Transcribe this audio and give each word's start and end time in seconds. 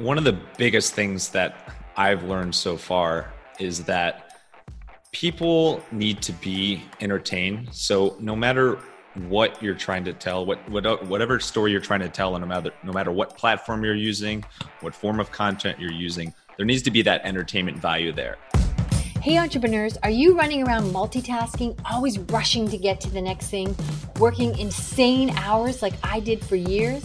one 0.00 0.16
of 0.16 0.24
the 0.24 0.32
biggest 0.56 0.94
things 0.94 1.28
that 1.28 1.74
I've 1.94 2.24
learned 2.24 2.54
so 2.54 2.78
far 2.78 3.30
is 3.58 3.84
that 3.84 4.34
people 5.12 5.82
need 5.92 6.22
to 6.22 6.32
be 6.32 6.82
entertained. 7.00 7.68
So 7.72 8.16
no 8.18 8.34
matter 8.34 8.78
what 9.28 9.62
you're 9.62 9.74
trying 9.74 10.04
to 10.04 10.14
tell, 10.14 10.46
what, 10.46 10.66
what 10.70 11.04
whatever 11.06 11.38
story 11.38 11.72
you're 11.72 11.82
trying 11.82 12.00
to 12.00 12.08
tell, 12.08 12.34
and 12.34 12.42
no 12.42 12.48
matter 12.48 12.70
no 12.82 12.92
matter 12.92 13.12
what 13.12 13.36
platform 13.36 13.84
you're 13.84 13.94
using, 13.94 14.42
what 14.80 14.94
form 14.94 15.20
of 15.20 15.30
content 15.30 15.78
you're 15.78 15.92
using, 15.92 16.32
there 16.56 16.64
needs 16.64 16.82
to 16.82 16.90
be 16.90 17.02
that 17.02 17.20
entertainment 17.24 17.76
value 17.76 18.12
there. 18.12 18.38
Hey 19.20 19.36
entrepreneurs, 19.36 19.98
are 20.02 20.10
you 20.10 20.34
running 20.34 20.66
around 20.66 20.84
multitasking, 20.84 21.78
always 21.90 22.18
rushing 22.18 22.66
to 22.70 22.78
get 22.78 23.02
to 23.02 23.10
the 23.10 23.20
next 23.20 23.48
thing, 23.48 23.76
working 24.18 24.58
insane 24.58 25.28
hours 25.36 25.82
like 25.82 25.92
I 26.02 26.20
did 26.20 26.42
for 26.42 26.56
years? 26.56 27.04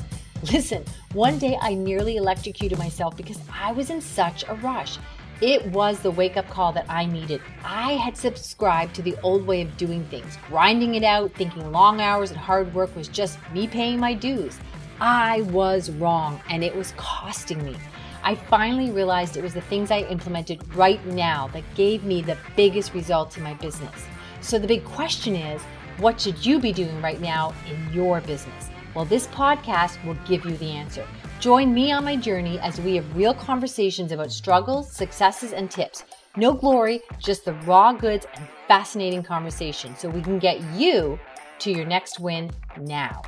Listen, 0.52 0.84
one 1.14 1.40
day 1.40 1.58
I 1.60 1.74
nearly 1.74 2.18
electrocuted 2.18 2.78
myself 2.78 3.18
because 3.18 3.40
I 3.52 3.72
was 3.72 3.90
in 3.90 4.00
such 4.00 4.44
a 4.48 4.54
rush. 4.56 5.00
It 5.42 5.66
was 5.72 6.00
the 6.00 6.12
wake 6.12 6.38
up 6.38 6.48
call 6.50 6.72
that 6.74 6.86
I 6.88 7.06
needed. 7.06 7.42
I 7.64 7.94
had 7.94 8.16
subscribed 8.16 8.94
to 8.96 9.02
the 9.02 9.18
old 9.24 9.48
way 9.48 9.62
of 9.64 9.76
doing 9.76 10.06
things, 10.06 10.38
grinding 10.48 10.96
it 10.96 11.04
out, 11.04 11.34
thinking 11.34 11.72
long 11.72 12.00
hours 12.00 12.30
and 12.30 12.40
hard 12.40 12.72
work 12.76 12.96
was 12.96 13.08
just 13.08 13.40
me 13.54 13.66
paying 13.68 14.00
my 14.00 14.14
dues. 14.14 14.60
I 15.00 15.42
was 15.42 15.90
wrong 15.90 16.40
and 16.50 16.64
it 16.64 16.76
was 16.76 16.94
costing 16.96 17.64
me. 17.66 17.76
I 18.24 18.36
finally 18.36 18.92
realized 18.92 19.38
it 19.38 19.44
was 19.44 19.56
the 19.56 19.62
things 19.62 19.90
I 19.90 20.02
implemented 20.02 20.76
right 20.76 21.04
now 21.08 21.48
that 21.50 21.64
gave 21.74 22.04
me 22.04 22.22
the 22.22 22.38
biggest 22.56 22.94
results 22.94 23.36
in 23.36 23.44
my 23.44 23.56
business. 23.56 24.06
So 24.42 24.60
the 24.60 24.68
big 24.68 24.84
question 24.84 25.36
is 25.36 25.60
what 25.98 26.22
should 26.22 26.46
you 26.46 26.60
be 26.60 26.72
doing 26.72 27.02
right 27.02 27.20
now 27.20 27.56
in 27.68 27.94
your 27.94 28.22
business? 28.22 28.70
Well, 28.96 29.04
this 29.04 29.28
podcast 29.28 30.02
will 30.06 30.16
give 30.26 30.46
you 30.46 30.56
the 30.56 30.72
answer. 30.72 31.06
Join 31.42 31.74
me 31.74 31.92
on 31.92 32.06
my 32.06 32.16
journey 32.16 32.58
as 32.62 32.80
we 32.80 32.96
have 32.96 33.14
real 33.14 33.34
conversations 33.34 34.14
about 34.14 34.32
struggles, 34.32 34.90
successes, 34.90 35.52
and 35.52 35.70
tips. 35.70 36.06
No 36.38 36.54
glory, 36.54 37.02
just 37.20 37.44
the 37.44 37.56
raw 37.66 37.92
goods 37.92 38.26
and 38.36 38.48
fascinating 38.70 39.22
conversation 39.22 39.98
so 39.98 40.08
we 40.08 40.22
can 40.22 40.40
get 40.40 40.62
you 40.76 41.20
to 41.60 41.72
your 41.72 41.86
next 41.86 42.22
win 42.22 42.50
now. 42.80 43.22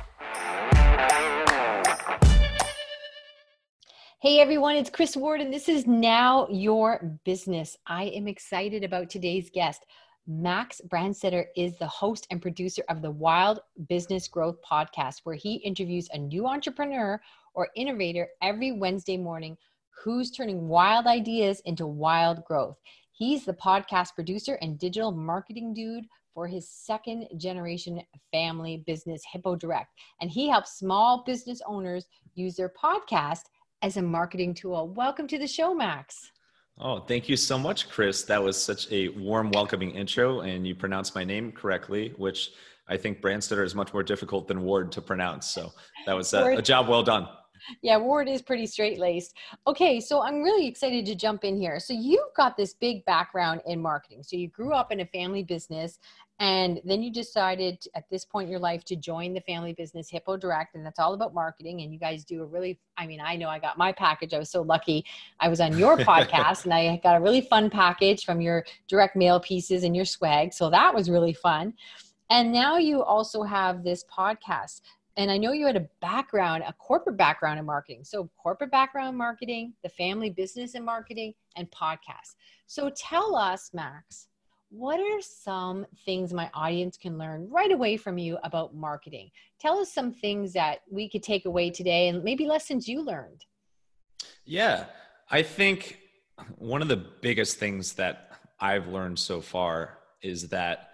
Hey 4.20 4.40
everyone, 4.40 4.76
it's 4.76 4.88
Chris 4.88 5.18
Ward, 5.18 5.42
and 5.42 5.52
this 5.52 5.68
is 5.68 5.86
Now 5.86 6.48
Your 6.50 7.18
Business. 7.26 7.76
I 7.86 8.04
am 8.04 8.26
excited 8.26 8.84
about 8.84 9.10
today's 9.10 9.50
guest. 9.52 9.84
Max 10.30 10.82
Brandstetter 10.86 11.46
is 11.56 11.78
the 11.78 11.86
host 11.86 12.26
and 12.30 12.42
producer 12.42 12.82
of 12.90 13.00
the 13.00 13.10
Wild 13.10 13.60
Business 13.88 14.28
Growth 14.28 14.58
Podcast, 14.60 15.20
where 15.24 15.34
he 15.34 15.54
interviews 15.54 16.06
a 16.12 16.18
new 16.18 16.46
entrepreneur 16.46 17.18
or 17.54 17.70
innovator 17.76 18.28
every 18.42 18.72
Wednesday 18.72 19.16
morning 19.16 19.56
who's 19.88 20.30
turning 20.30 20.68
wild 20.68 21.06
ideas 21.06 21.62
into 21.64 21.86
wild 21.86 22.44
growth. 22.44 22.76
He's 23.10 23.46
the 23.46 23.54
podcast 23.54 24.14
producer 24.14 24.58
and 24.60 24.78
digital 24.78 25.12
marketing 25.12 25.72
dude 25.72 26.04
for 26.34 26.46
his 26.46 26.68
second 26.68 27.26
generation 27.38 28.02
family 28.30 28.84
business, 28.86 29.22
Hippo 29.32 29.56
Direct. 29.56 29.94
And 30.20 30.30
he 30.30 30.46
helps 30.46 30.78
small 30.78 31.24
business 31.24 31.62
owners 31.66 32.06
use 32.34 32.54
their 32.54 32.68
podcast 32.78 33.44
as 33.80 33.96
a 33.96 34.02
marketing 34.02 34.52
tool. 34.52 34.88
Welcome 34.88 35.26
to 35.28 35.38
the 35.38 35.46
show, 35.46 35.74
Max. 35.74 36.32
Oh, 36.80 37.00
thank 37.00 37.28
you 37.28 37.36
so 37.36 37.58
much, 37.58 37.88
Chris. 37.88 38.22
That 38.22 38.42
was 38.42 38.60
such 38.60 38.90
a 38.92 39.08
warm, 39.08 39.50
welcoming 39.50 39.90
intro, 39.92 40.40
and 40.40 40.66
you 40.66 40.74
pronounced 40.74 41.14
my 41.14 41.24
name 41.24 41.50
correctly, 41.50 42.14
which 42.16 42.52
I 42.88 42.96
think 42.96 43.20
Brandstetter 43.20 43.64
is 43.64 43.74
much 43.74 43.92
more 43.92 44.02
difficult 44.02 44.46
than 44.46 44.62
Ward 44.62 44.92
to 44.92 45.02
pronounce. 45.02 45.48
So 45.48 45.72
that 46.06 46.14
was 46.14 46.32
uh, 46.32 46.44
a, 46.44 46.56
a 46.58 46.62
job 46.62 46.88
well 46.88 47.02
done 47.02 47.28
yeah, 47.82 47.96
Ward 47.96 48.28
is 48.28 48.42
pretty 48.42 48.66
straight 48.66 48.98
laced. 48.98 49.36
Okay, 49.66 50.00
so 50.00 50.22
I'm 50.22 50.42
really 50.42 50.66
excited 50.66 51.06
to 51.06 51.14
jump 51.14 51.44
in 51.44 51.56
here. 51.56 51.78
So 51.78 51.92
you've 51.92 52.34
got 52.36 52.56
this 52.56 52.74
big 52.74 53.04
background 53.04 53.60
in 53.66 53.80
marketing. 53.80 54.22
So 54.22 54.36
you 54.36 54.48
grew 54.48 54.72
up 54.72 54.92
in 54.92 55.00
a 55.00 55.06
family 55.06 55.42
business 55.42 55.98
and 56.40 56.80
then 56.84 57.02
you 57.02 57.12
decided 57.12 57.84
at 57.96 58.08
this 58.10 58.24
point 58.24 58.46
in 58.46 58.50
your 58.50 58.60
life 58.60 58.84
to 58.84 58.96
join 58.96 59.34
the 59.34 59.40
family 59.40 59.72
business 59.72 60.08
Hippo 60.08 60.36
Direct, 60.36 60.76
and 60.76 60.86
that's 60.86 61.00
all 61.00 61.14
about 61.14 61.34
marketing. 61.34 61.80
And 61.80 61.92
you 61.92 61.98
guys 61.98 62.24
do 62.24 62.42
a 62.42 62.46
really, 62.46 62.78
I 62.96 63.08
mean, 63.08 63.20
I 63.20 63.34
know 63.34 63.48
I 63.48 63.58
got 63.58 63.76
my 63.76 63.90
package. 63.90 64.32
I 64.32 64.38
was 64.38 64.50
so 64.50 64.62
lucky. 64.62 65.04
I 65.40 65.48
was 65.48 65.60
on 65.60 65.76
your 65.76 65.96
podcast 65.98 66.64
and 66.64 66.72
I 66.72 67.00
got 67.02 67.16
a 67.16 67.20
really 67.20 67.40
fun 67.40 67.70
package 67.70 68.24
from 68.24 68.40
your 68.40 68.64
direct 68.86 69.16
mail 69.16 69.40
pieces 69.40 69.82
and 69.82 69.96
your 69.96 70.04
swag. 70.04 70.52
So 70.52 70.70
that 70.70 70.94
was 70.94 71.10
really 71.10 71.32
fun. 71.32 71.74
And 72.30 72.52
now 72.52 72.76
you 72.76 73.02
also 73.02 73.42
have 73.42 73.82
this 73.82 74.04
podcast 74.04 74.82
and 75.18 75.32
I 75.32 75.36
know 75.36 75.50
you 75.50 75.66
had 75.66 75.74
a 75.74 75.88
background, 76.00 76.62
a 76.64 76.72
corporate 76.72 77.16
background 77.16 77.58
in 77.58 77.66
marketing. 77.66 78.04
So, 78.04 78.30
corporate 78.40 78.70
background 78.70 79.08
in 79.08 79.16
marketing, 79.16 79.72
the 79.82 79.88
family 79.88 80.30
business 80.30 80.76
in 80.76 80.84
marketing, 80.84 81.34
and 81.56 81.68
podcast. 81.72 82.36
So, 82.68 82.88
tell 82.90 83.34
us, 83.34 83.70
Max, 83.74 84.28
what 84.70 85.00
are 85.00 85.20
some 85.20 85.86
things 86.04 86.32
my 86.32 86.50
audience 86.52 86.96
can 86.96 87.16
learn 87.16 87.48
right 87.50 87.72
away 87.72 87.96
from 87.96 88.18
you 88.18 88.38
about 88.44 88.74
marketing? 88.74 89.30
Tell 89.58 89.78
us 89.78 89.92
some 89.92 90.12
things 90.12 90.52
that 90.52 90.80
we 90.90 91.08
could 91.08 91.22
take 91.22 91.46
away 91.46 91.70
today 91.70 92.08
and 92.08 92.22
maybe 92.22 92.46
lessons 92.46 92.86
you 92.86 93.02
learned. 93.02 93.44
Yeah, 94.44 94.86
I 95.30 95.42
think 95.42 95.98
one 96.56 96.82
of 96.82 96.88
the 96.88 96.96
biggest 96.96 97.58
things 97.58 97.94
that 97.94 98.32
I've 98.60 98.88
learned 98.88 99.18
so 99.18 99.40
far 99.40 99.98
is 100.22 100.48
that 100.48 100.90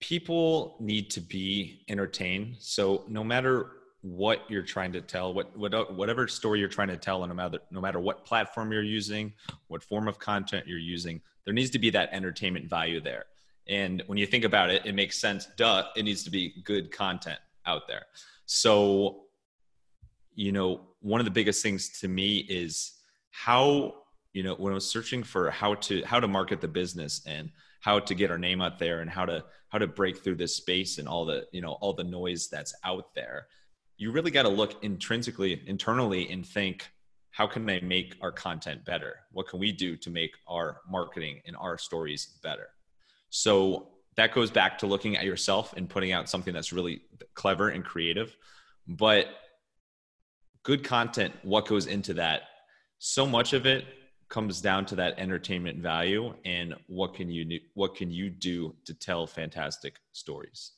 people 0.00 0.76
need 0.80 1.10
to 1.12 1.20
be 1.20 1.84
entertained. 1.88 2.56
So 2.58 3.04
no 3.08 3.24
matter 3.24 3.70
what 4.02 4.40
you're 4.48 4.62
trying 4.62 4.92
to 4.92 5.00
tell, 5.00 5.32
what, 5.32 5.56
what 5.56 5.94
whatever 5.94 6.26
story 6.26 6.58
you're 6.58 6.68
trying 6.68 6.88
to 6.88 6.96
tell, 6.96 7.22
and 7.22 7.30
no 7.30 7.36
matter 7.36 7.58
no 7.70 7.80
matter 7.80 8.00
what 8.00 8.24
platform 8.24 8.72
you're 8.72 8.82
using, 8.82 9.32
what 9.68 9.82
form 9.82 10.08
of 10.08 10.18
content 10.18 10.66
you're 10.66 10.78
using, 10.78 11.20
there 11.44 11.54
needs 11.54 11.70
to 11.70 11.78
be 11.78 11.90
that 11.90 12.10
entertainment 12.12 12.68
value 12.68 13.00
there. 13.00 13.24
And 13.68 14.02
when 14.06 14.18
you 14.18 14.26
think 14.26 14.44
about 14.44 14.70
it, 14.70 14.84
it 14.84 14.94
makes 14.94 15.18
sense. 15.18 15.48
Duh, 15.56 15.84
it 15.96 16.04
needs 16.04 16.24
to 16.24 16.30
be 16.30 16.62
good 16.64 16.90
content 16.90 17.38
out 17.66 17.86
there. 17.86 18.04
So, 18.46 19.24
you 20.34 20.52
know, 20.52 20.88
one 21.00 21.20
of 21.20 21.24
the 21.24 21.30
biggest 21.30 21.62
things 21.62 22.00
to 22.00 22.08
me 22.08 22.38
is 22.38 22.92
how 23.30 23.94
you 24.32 24.42
know 24.42 24.54
when 24.54 24.72
I 24.72 24.74
was 24.74 24.88
searching 24.88 25.22
for 25.22 25.50
how 25.50 25.74
to 25.74 26.02
how 26.04 26.20
to 26.20 26.28
market 26.28 26.60
the 26.60 26.68
business 26.68 27.22
and 27.26 27.50
how 27.80 27.98
to 27.98 28.14
get 28.14 28.30
our 28.30 28.38
name 28.38 28.62
out 28.62 28.78
there 28.78 29.00
and 29.00 29.10
how 29.10 29.26
to 29.26 29.44
how 29.68 29.78
to 29.78 29.86
break 29.86 30.22
through 30.22 30.36
this 30.36 30.56
space 30.56 30.98
and 30.98 31.08
all 31.08 31.24
the 31.24 31.46
you 31.52 31.60
know 31.60 31.72
all 31.80 31.92
the 31.92 32.04
noise 32.04 32.48
that's 32.48 32.74
out 32.84 33.14
there 33.14 33.46
you 33.96 34.12
really 34.12 34.30
got 34.30 34.42
to 34.42 34.48
look 34.48 34.82
intrinsically 34.84 35.62
internally 35.66 36.30
and 36.30 36.46
think 36.46 36.90
how 37.32 37.46
can 37.46 37.68
i 37.68 37.80
make 37.80 38.16
our 38.20 38.30
content 38.30 38.84
better? 38.84 39.16
What 39.32 39.48
can 39.48 39.58
we 39.58 39.72
do 39.72 39.96
to 39.96 40.10
make 40.10 40.34
our 40.46 40.82
marketing 40.88 41.40
and 41.46 41.56
our 41.56 41.78
stories 41.78 42.38
better? 42.42 42.68
So 43.30 43.88
that 44.16 44.34
goes 44.34 44.50
back 44.50 44.78
to 44.78 44.86
looking 44.86 45.16
at 45.16 45.24
yourself 45.24 45.74
and 45.76 45.88
putting 45.88 46.12
out 46.12 46.28
something 46.28 46.52
that's 46.52 46.72
really 46.72 47.00
clever 47.34 47.70
and 47.70 47.82
creative. 47.82 48.36
But 48.86 49.28
good 50.62 50.84
content 50.84 51.34
what 51.42 51.66
goes 51.66 51.86
into 51.86 52.14
that? 52.14 52.42
So 52.98 53.26
much 53.26 53.54
of 53.54 53.66
it 53.66 53.86
comes 54.28 54.60
down 54.60 54.86
to 54.86 54.96
that 54.96 55.18
entertainment 55.18 55.78
value 55.78 56.34
and 56.44 56.74
what 56.86 57.14
can 57.14 57.30
you 57.30 57.60
what 57.74 57.94
can 57.94 58.10
you 58.10 58.30
do 58.30 58.74
to 58.86 58.94
tell 58.94 59.26
fantastic 59.26 59.96
stories 60.12 60.72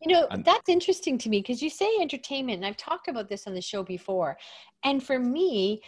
you 0.00 0.12
know 0.12 0.26
that's 0.44 0.68
interesting 0.68 1.18
to 1.18 1.28
me 1.28 1.40
because 1.40 1.62
you 1.62 1.70
say 1.70 1.88
entertainment 2.00 2.56
and 2.56 2.66
i've 2.66 2.76
talked 2.76 3.08
about 3.08 3.28
this 3.28 3.46
on 3.46 3.54
the 3.54 3.60
show 3.60 3.82
before 3.82 4.36
and 4.84 5.02
for 5.02 5.18
me 5.18 5.80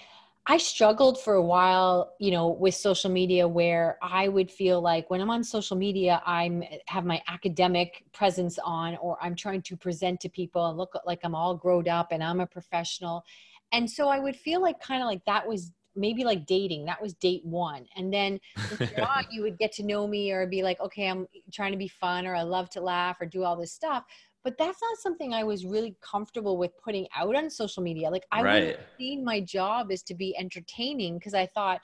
I 0.46 0.56
struggled 0.58 1.20
for 1.20 1.34
a 1.34 1.42
while, 1.42 2.14
you 2.18 2.32
know, 2.32 2.48
with 2.48 2.74
social 2.74 3.10
media 3.10 3.46
where 3.46 3.96
I 4.02 4.26
would 4.26 4.50
feel 4.50 4.80
like 4.80 5.08
when 5.08 5.20
I'm 5.20 5.30
on 5.30 5.44
social 5.44 5.76
media, 5.76 6.20
I'm 6.26 6.64
eh, 6.64 6.78
have 6.88 7.04
my 7.04 7.22
academic 7.28 8.04
presence 8.12 8.58
on 8.64 8.96
or 8.96 9.16
I'm 9.22 9.36
trying 9.36 9.62
to 9.62 9.76
present 9.76 10.18
to 10.20 10.28
people 10.28 10.68
and 10.68 10.76
look 10.76 10.98
like 11.06 11.20
I'm 11.22 11.36
all 11.36 11.54
grown 11.54 11.88
up 11.88 12.08
and 12.10 12.24
I'm 12.24 12.40
a 12.40 12.46
professional. 12.46 13.24
And 13.70 13.88
so 13.88 14.08
I 14.08 14.18
would 14.18 14.34
feel 14.34 14.60
like 14.60 14.80
kind 14.80 15.00
of 15.00 15.06
like 15.06 15.24
that 15.26 15.46
was 15.46 15.70
maybe 15.94 16.24
like 16.24 16.46
dating 16.46 16.84
that 16.84 17.00
was 17.00 17.14
date 17.14 17.44
one 17.44 17.86
and 17.96 18.12
then 18.12 18.40
on, 18.98 19.24
you 19.30 19.42
would 19.42 19.58
get 19.58 19.72
to 19.72 19.82
know 19.82 20.06
me 20.06 20.32
or 20.32 20.46
be 20.46 20.62
like 20.62 20.80
okay 20.80 21.08
i'm 21.08 21.26
trying 21.52 21.72
to 21.72 21.78
be 21.78 21.88
fun 21.88 22.26
or 22.26 22.34
i 22.34 22.42
love 22.42 22.70
to 22.70 22.80
laugh 22.80 23.16
or 23.20 23.26
do 23.26 23.44
all 23.44 23.56
this 23.56 23.72
stuff 23.72 24.04
but 24.44 24.56
that's 24.58 24.78
not 24.82 24.98
something 24.98 25.34
i 25.34 25.44
was 25.44 25.64
really 25.64 25.96
comfortable 26.00 26.56
with 26.56 26.70
putting 26.82 27.06
out 27.16 27.34
on 27.36 27.50
social 27.50 27.82
media 27.82 28.10
like 28.10 28.24
i 28.32 28.42
right. 28.42 28.64
would 28.64 28.78
seen 28.98 29.24
my 29.24 29.40
job 29.40 29.90
is 29.90 30.02
to 30.02 30.14
be 30.14 30.36
entertaining 30.38 31.18
because 31.18 31.34
i 31.34 31.46
thought 31.46 31.80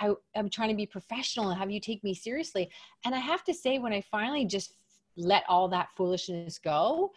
I, 0.00 0.12
i'm 0.36 0.48
trying 0.48 0.70
to 0.70 0.76
be 0.76 0.86
professional 0.86 1.50
and 1.50 1.58
have 1.58 1.70
you 1.70 1.80
take 1.80 2.02
me 2.02 2.14
seriously 2.14 2.70
and 3.04 3.14
i 3.14 3.18
have 3.18 3.44
to 3.44 3.54
say 3.54 3.78
when 3.78 3.92
i 3.92 4.00
finally 4.10 4.46
just 4.46 4.74
let 5.16 5.44
all 5.48 5.68
that 5.68 5.88
foolishness 5.96 6.58
go 6.58 7.10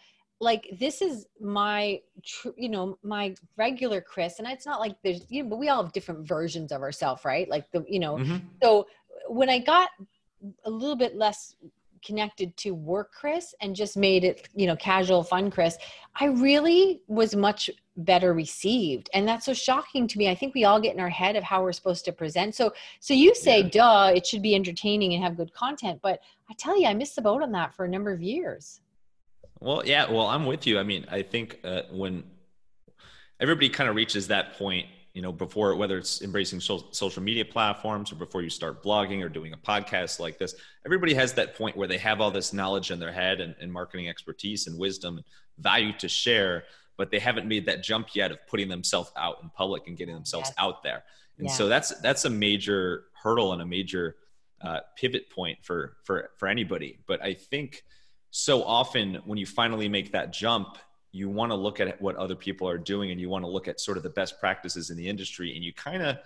like 0.44 0.68
this 0.78 1.02
is 1.02 1.26
my 1.40 2.00
tr- 2.24 2.56
you 2.56 2.68
know 2.68 2.98
my 3.02 3.34
regular 3.56 4.00
chris 4.00 4.38
and 4.38 4.46
it's 4.46 4.66
not 4.66 4.78
like 4.78 4.96
there's 5.02 5.26
you 5.28 5.42
know 5.42 5.48
but 5.48 5.58
we 5.58 5.68
all 5.68 5.82
have 5.82 5.92
different 5.92 6.26
versions 6.26 6.70
of 6.70 6.82
ourselves 6.82 7.24
right? 7.24 7.48
Like 7.48 7.70
the 7.72 7.84
you 7.88 7.98
know 7.98 8.16
mm-hmm. 8.16 8.36
so 8.62 8.86
when 9.28 9.48
i 9.48 9.58
got 9.58 9.88
a 10.64 10.70
little 10.70 10.96
bit 10.96 11.16
less 11.16 11.56
connected 12.04 12.54
to 12.58 12.72
work 12.72 13.12
chris 13.12 13.54
and 13.62 13.74
just 13.74 13.96
made 13.96 14.24
it 14.24 14.48
you 14.54 14.66
know 14.66 14.76
casual 14.76 15.22
fun 15.22 15.50
chris 15.50 15.78
i 16.16 16.26
really 16.26 17.00
was 17.08 17.34
much 17.34 17.70
better 17.96 18.34
received. 18.34 19.08
And 19.14 19.26
that's 19.26 19.46
so 19.46 19.54
shocking 19.54 20.08
to 20.08 20.18
me. 20.18 20.28
I 20.28 20.34
think 20.34 20.54
we 20.54 20.64
all 20.64 20.80
get 20.80 20.94
in 20.94 21.00
our 21.00 21.08
head 21.08 21.36
of 21.36 21.44
how 21.44 21.62
we're 21.62 21.72
supposed 21.72 22.04
to 22.06 22.12
present. 22.12 22.54
So 22.54 22.72
so 23.00 23.14
you 23.14 23.34
say 23.34 23.60
yeah. 23.60 23.68
duh 23.68 24.12
it 24.14 24.26
should 24.26 24.42
be 24.42 24.54
entertaining 24.54 25.14
and 25.14 25.22
have 25.22 25.36
good 25.36 25.52
content 25.54 26.00
but 26.02 26.20
i 26.50 26.54
tell 26.58 26.78
you 26.78 26.86
i 26.86 26.94
missed 26.94 27.16
the 27.16 27.22
boat 27.22 27.42
on 27.42 27.52
that 27.52 27.74
for 27.74 27.84
a 27.84 27.88
number 27.88 28.12
of 28.12 28.22
years 28.22 28.80
well 29.64 29.82
yeah 29.84 30.10
well 30.10 30.26
i'm 30.26 30.46
with 30.46 30.66
you 30.66 30.78
i 30.78 30.82
mean 30.82 31.04
i 31.10 31.22
think 31.22 31.58
uh, 31.64 31.82
when 31.90 32.22
everybody 33.40 33.68
kind 33.68 33.88
of 33.88 33.96
reaches 33.96 34.28
that 34.28 34.56
point 34.58 34.86
you 35.14 35.22
know 35.22 35.32
before 35.32 35.74
whether 35.74 35.96
it's 35.96 36.22
embracing 36.22 36.60
social 36.60 37.22
media 37.22 37.44
platforms 37.44 38.12
or 38.12 38.16
before 38.16 38.42
you 38.42 38.50
start 38.50 38.82
blogging 38.82 39.24
or 39.24 39.28
doing 39.28 39.52
a 39.52 39.56
podcast 39.56 40.20
like 40.20 40.38
this 40.38 40.54
everybody 40.84 41.14
has 41.14 41.32
that 41.32 41.56
point 41.56 41.76
where 41.76 41.88
they 41.88 41.98
have 41.98 42.20
all 42.20 42.30
this 42.30 42.52
knowledge 42.52 42.90
in 42.90 42.98
their 42.98 43.12
head 43.12 43.40
and, 43.40 43.54
and 43.60 43.72
marketing 43.72 44.08
expertise 44.08 44.66
and 44.66 44.78
wisdom 44.78 45.16
and 45.16 45.24
value 45.58 45.92
to 45.98 46.08
share 46.08 46.64
but 46.96 47.10
they 47.10 47.18
haven't 47.18 47.46
made 47.46 47.66
that 47.66 47.82
jump 47.82 48.14
yet 48.14 48.30
of 48.30 48.38
putting 48.46 48.68
themselves 48.68 49.10
out 49.16 49.36
in 49.42 49.48
public 49.50 49.88
and 49.88 49.96
getting 49.96 50.14
themselves 50.14 50.48
yes. 50.48 50.54
out 50.58 50.82
there 50.82 51.04
and 51.38 51.48
yeah. 51.48 51.54
so 51.54 51.68
that's 51.68 51.98
that's 52.00 52.24
a 52.26 52.30
major 52.30 53.04
hurdle 53.22 53.52
and 53.52 53.62
a 53.62 53.66
major 53.66 54.16
uh, 54.60 54.80
pivot 54.96 55.30
point 55.30 55.58
for 55.62 55.96
for 56.04 56.30
for 56.36 56.48
anybody 56.48 56.98
but 57.06 57.22
i 57.22 57.32
think 57.32 57.84
so 58.36 58.64
often 58.64 59.20
when 59.26 59.38
you 59.38 59.46
finally 59.46 59.88
make 59.88 60.10
that 60.10 60.32
jump 60.32 60.76
you 61.12 61.28
want 61.28 61.52
to 61.52 61.54
look 61.54 61.78
at 61.78 62.02
what 62.02 62.16
other 62.16 62.34
people 62.34 62.68
are 62.68 62.76
doing 62.76 63.12
and 63.12 63.20
you 63.20 63.28
want 63.28 63.44
to 63.44 63.48
look 63.48 63.68
at 63.68 63.78
sort 63.78 63.96
of 63.96 64.02
the 64.02 64.10
best 64.10 64.40
practices 64.40 64.90
in 64.90 64.96
the 64.96 65.08
industry 65.08 65.54
and 65.54 65.64
you 65.64 65.72
kind 65.72 66.02
of 66.02 66.16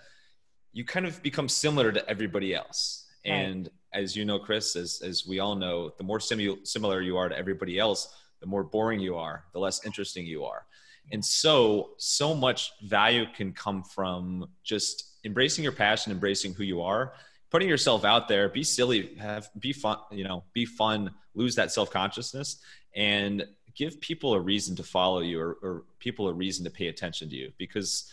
you 0.73 0.83
kind 0.83 1.05
of 1.05 1.21
become 1.21 1.47
similar 1.47 1.91
to 1.91 2.09
everybody 2.09 2.55
else 2.55 3.05
right. 3.27 3.33
and 3.33 3.69
as 3.93 4.15
you 4.15 4.25
know 4.25 4.39
chris 4.39 4.75
as, 4.75 5.03
as 5.05 5.27
we 5.27 5.37
all 5.37 5.55
know 5.55 5.91
the 5.99 6.03
more 6.03 6.17
simu- 6.17 6.65
similar 6.65 6.99
you 6.99 7.15
are 7.15 7.29
to 7.29 7.37
everybody 7.37 7.77
else 7.77 8.15
the 8.39 8.47
more 8.47 8.63
boring 8.63 8.99
you 8.99 9.15
are 9.15 9.43
the 9.53 9.59
less 9.59 9.85
interesting 9.85 10.25
you 10.25 10.43
are 10.43 10.65
and 11.11 11.23
so 11.23 11.91
so 11.97 12.33
much 12.33 12.71
value 12.81 13.27
can 13.35 13.53
come 13.53 13.83
from 13.83 14.49
just 14.63 15.19
embracing 15.25 15.63
your 15.63 15.73
passion 15.73 16.11
embracing 16.11 16.55
who 16.55 16.63
you 16.63 16.81
are 16.81 17.13
putting 17.51 17.69
yourself 17.69 18.03
out 18.03 18.27
there 18.27 18.49
be 18.49 18.63
silly 18.63 19.15
have 19.19 19.47
be 19.59 19.71
fun 19.71 19.99
you 20.11 20.23
know 20.23 20.43
be 20.53 20.65
fun 20.65 21.11
lose 21.39 21.55
that 21.55 21.71
self-consciousness 21.71 22.57
and 22.95 23.45
give 23.75 23.99
people 24.01 24.33
a 24.33 24.39
reason 24.39 24.75
to 24.75 24.83
follow 24.83 25.21
you 25.21 25.39
or, 25.39 25.57
or 25.61 25.83
people 25.99 26.27
a 26.27 26.33
reason 26.33 26.63
to 26.65 26.69
pay 26.69 26.87
attention 26.87 27.29
to 27.29 27.35
you. 27.35 27.51
Because 27.57 28.11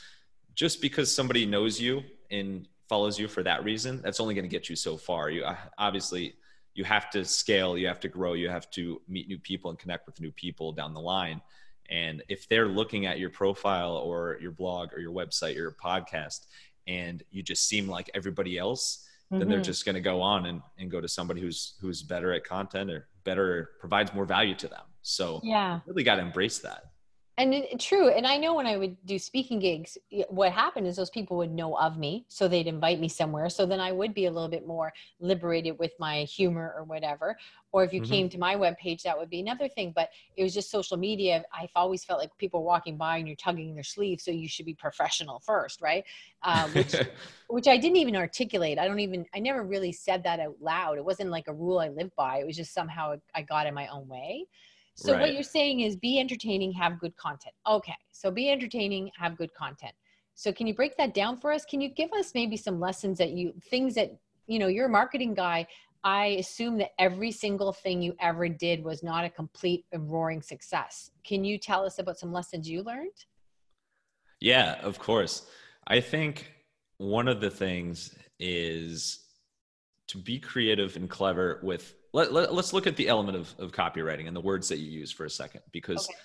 just 0.55 0.81
because 0.81 1.15
somebody 1.15 1.45
knows 1.45 1.81
you 1.81 2.03
and 2.31 2.69
follows 2.89 3.19
you 3.19 3.27
for 3.29 3.43
that 3.43 3.65
reason 3.65 4.01
that's 4.03 4.21
only 4.21 4.35
going 4.35 4.45
to 4.45 4.49
get 4.49 4.71
you 4.71 4.77
so 4.77 4.97
far. 4.97 5.29
You 5.29 5.45
uh, 5.45 5.57
obviously 5.77 6.35
you 6.75 6.85
have 6.85 7.11
to 7.11 7.25
scale 7.25 7.77
you 7.77 7.89
have 7.89 8.01
to 8.01 8.09
grow 8.09 8.35
you 8.35 8.49
have 8.49 8.71
to 8.71 9.01
meet 9.09 9.29
new 9.29 9.39
people 9.39 9.71
and 9.71 9.79
connect 9.79 10.07
with 10.07 10.21
new 10.21 10.31
people 10.31 10.73
down 10.73 10.95
the 10.95 11.01
line. 11.01 11.41
And 11.89 12.23
if 12.29 12.49
they're 12.49 12.69
looking 12.69 13.07
at 13.07 13.19
your 13.19 13.31
profile 13.31 13.97
or 13.97 14.39
your 14.41 14.53
blog 14.53 14.93
or 14.93 15.01
your 15.01 15.13
website 15.13 15.57
or 15.57 15.63
your 15.63 15.77
podcast 15.89 16.47
and 16.87 17.23
you 17.31 17.43
just 17.43 17.69
seem 17.69 17.89
like 17.89 18.11
everybody 18.15 18.59
else 18.59 19.06
mm-hmm. 19.27 19.39
then 19.39 19.49
they're 19.49 19.59
mm-hmm. 19.59 19.65
just 19.65 19.85
going 19.85 19.95
to 19.95 20.01
go 20.01 20.21
on 20.21 20.47
and, 20.47 20.63
and 20.79 20.91
go 20.91 21.01
to 21.01 21.09
somebody 21.09 21.41
who's 21.41 21.75
who's 21.81 22.03
better 22.03 22.33
at 22.33 22.45
content 22.45 22.91
or 22.91 23.09
better 23.25 23.71
provides 23.81 24.13
more 24.15 24.25
value 24.25 24.55
to 24.55 24.69
them 24.69 24.83
so 25.03 25.41
yeah 25.43 25.81
really 25.87 26.03
got 26.03 26.17
to 26.17 26.23
embrace 26.23 26.59
that 26.59 26.85
and 27.39 27.53
it, 27.53 27.79
true 27.79 28.09
and 28.09 28.27
i 28.27 28.37
know 28.37 28.55
when 28.55 28.67
i 28.67 28.77
would 28.77 28.97
do 29.05 29.19
speaking 29.19 29.59
gigs 29.59 29.99
what 30.29 30.53
happened 30.53 30.87
is 30.87 30.97
those 30.97 31.11
people 31.11 31.37
would 31.37 31.53
know 31.53 31.77
of 31.79 31.99
me 31.99 32.25
so 32.29 32.49
they'd 32.49 32.67
invite 32.67 32.99
me 32.99 33.09
somewhere 33.09 33.49
so 33.49 33.67
then 33.67 33.81
i 33.81 33.93
would 33.93 34.15
be 34.15 34.27
a 34.27 34.31
little 34.31 34.49
bit 34.49 34.67
more 34.67 34.93
liberated 35.21 35.79
with 35.79 35.93
my 35.99 36.23
humor 36.23 36.75
or 36.77 36.85
whatever. 36.85 37.37
Or 37.73 37.85
if 37.85 37.93
you 37.93 38.01
mm-hmm. 38.01 38.11
came 38.11 38.29
to 38.31 38.39
my 38.39 38.55
webpage 38.55 39.03
that 39.03 39.19
would 39.19 39.29
be 39.29 39.41
another 39.41 39.69
thing 39.69 39.93
but 39.95 40.09
it 40.37 40.43
was 40.43 40.55
just 40.55 40.71
social 40.71 40.97
media 40.97 41.45
i've 41.55 41.69
always 41.75 42.05
felt 42.05 42.21
like 42.21 42.31
people 42.39 42.65
walking 42.65 42.97
by 42.97 43.19
and 43.19 43.27
you're 43.27 43.37
tugging 43.37 43.75
their 43.75 43.83
sleeve 43.83 44.19
so 44.19 44.31
you 44.31 44.49
should 44.49 44.65
be 44.65 44.75
professional 44.75 45.41
first 45.41 45.83
right? 45.83 46.05
Uh, 46.43 46.69
which 46.69 46.95
which 47.49 47.69
i 47.69 47.77
didn't 47.77 47.97
even 47.97 48.17
articulate 48.17 48.79
i 48.79 48.89
don't 48.89 49.01
even 49.01 49.27
i 49.35 49.39
never 49.39 49.63
really 49.63 49.93
said 49.93 50.23
that 50.25 50.41
out 50.41 50.57
loud 50.61 50.97
it 50.97 51.05
wasn't 51.05 51.29
like 51.29 51.49
a 51.49 51.53
rule 51.53 51.79
i 51.79 51.89
lived 51.89 52.15
by 52.17 52.39
it 52.39 52.47
was 52.47 52.57
just 52.57 52.73
somehow 52.73 53.15
i 53.35 53.43
got 53.43 53.67
in 53.67 53.75
my 53.75 53.87
own 53.89 54.09
way 54.09 54.47
so 54.97 55.13
right. 55.13 55.21
what 55.21 55.35
you're 55.35 55.43
saying 55.43 55.81
is 55.81 55.95
be 55.97 56.19
entertaining, 56.19 56.73
have 56.73 56.99
good 56.99 57.17
content. 57.17 57.55
Okay. 57.67 57.97
So 58.11 58.31
be 58.31 58.51
entertaining, 58.51 59.11
have 59.17 59.37
good 59.37 59.55
content. 59.55 59.93
So 60.35 60.53
can 60.53 60.67
you 60.67 60.75
break 60.75 60.97
that 60.97 61.15
down 61.15 61.39
for 61.39 61.53
us? 61.53 61.65
Can 61.65 61.81
you 61.81 61.89
give 61.89 62.13
us 62.13 62.33
maybe 62.35 62.57
some 62.57 62.81
lessons 62.81 63.19
that 63.19 63.31
you 63.31 63.55
things 63.71 63.95
that 63.95 64.19
you 64.47 64.59
know, 64.59 64.69
you're 64.69 64.87
a 64.87 64.91
marketing 64.91 65.35
guy. 65.35 65.67
I 66.05 66.27
assume 66.39 66.79
that 66.79 66.91
every 66.99 67.33
single 67.33 67.73
thing 67.73 68.01
you 68.01 68.15
ever 68.21 68.49
did 68.49 68.85
was 68.85 69.03
not 69.03 69.25
a 69.25 69.31
complete 69.31 69.85
and 69.93 70.11
roaring 70.11 70.41
success. 70.41 71.11
Can 71.25 71.45
you 71.45 71.59
tell 71.59 71.85
us 71.85 71.99
about 71.99 72.19
some 72.19 72.33
lessons 72.33 72.69
you 72.69 72.83
learned? 72.83 73.25
Yeah, 74.41 74.77
of 74.83 74.99
course. 74.99 75.47
I 75.87 76.01
think 76.01 76.53
one 76.99 77.27
of 77.27 77.41
the 77.41 77.51
things 77.51 78.15
is 78.39 79.21
to 80.09 80.19
be 80.19 80.39
creative 80.39 80.95
and 80.95 81.11
clever 81.11 81.61
with 81.63 81.95
let, 82.17 82.33
let, 82.33 82.51
us 82.51 82.73
look 82.73 82.87
at 82.87 82.97
the 82.97 83.09
element 83.09 83.37
of, 83.37 83.55
of 83.59 83.73
copywriting 83.73 84.27
and 84.27 84.35
the 84.35 84.41
words 84.41 84.69
that 84.71 84.79
you 84.79 84.91
use 84.91 85.13
for 85.13 85.27
a 85.27 85.31
second 85.31 85.61
because 85.71 86.09
okay. 86.09 86.19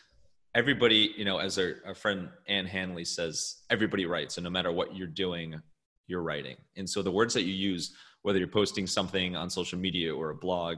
everybody 0.56 1.14
you 1.18 1.26
know 1.26 1.38
as 1.38 1.58
our, 1.60 1.82
our 1.86 1.94
friend 1.94 2.30
ann 2.48 2.66
handley 2.66 3.04
says 3.04 3.58
everybody 3.70 4.06
writes 4.06 4.38
and 4.38 4.46
no 4.46 4.50
matter 4.50 4.72
what 4.72 4.96
you're 4.96 5.06
doing 5.06 5.62
you're 6.08 6.22
writing 6.22 6.56
and 6.78 6.90
so 6.90 7.02
the 7.02 7.12
words 7.12 7.34
that 7.34 7.44
you 7.44 7.54
use 7.54 7.94
whether 8.22 8.40
you're 8.40 8.48
posting 8.48 8.88
something 8.88 9.36
on 9.36 9.50
social 9.50 9.78
media 9.78 10.16
or 10.16 10.30
a 10.30 10.36
blog 10.36 10.78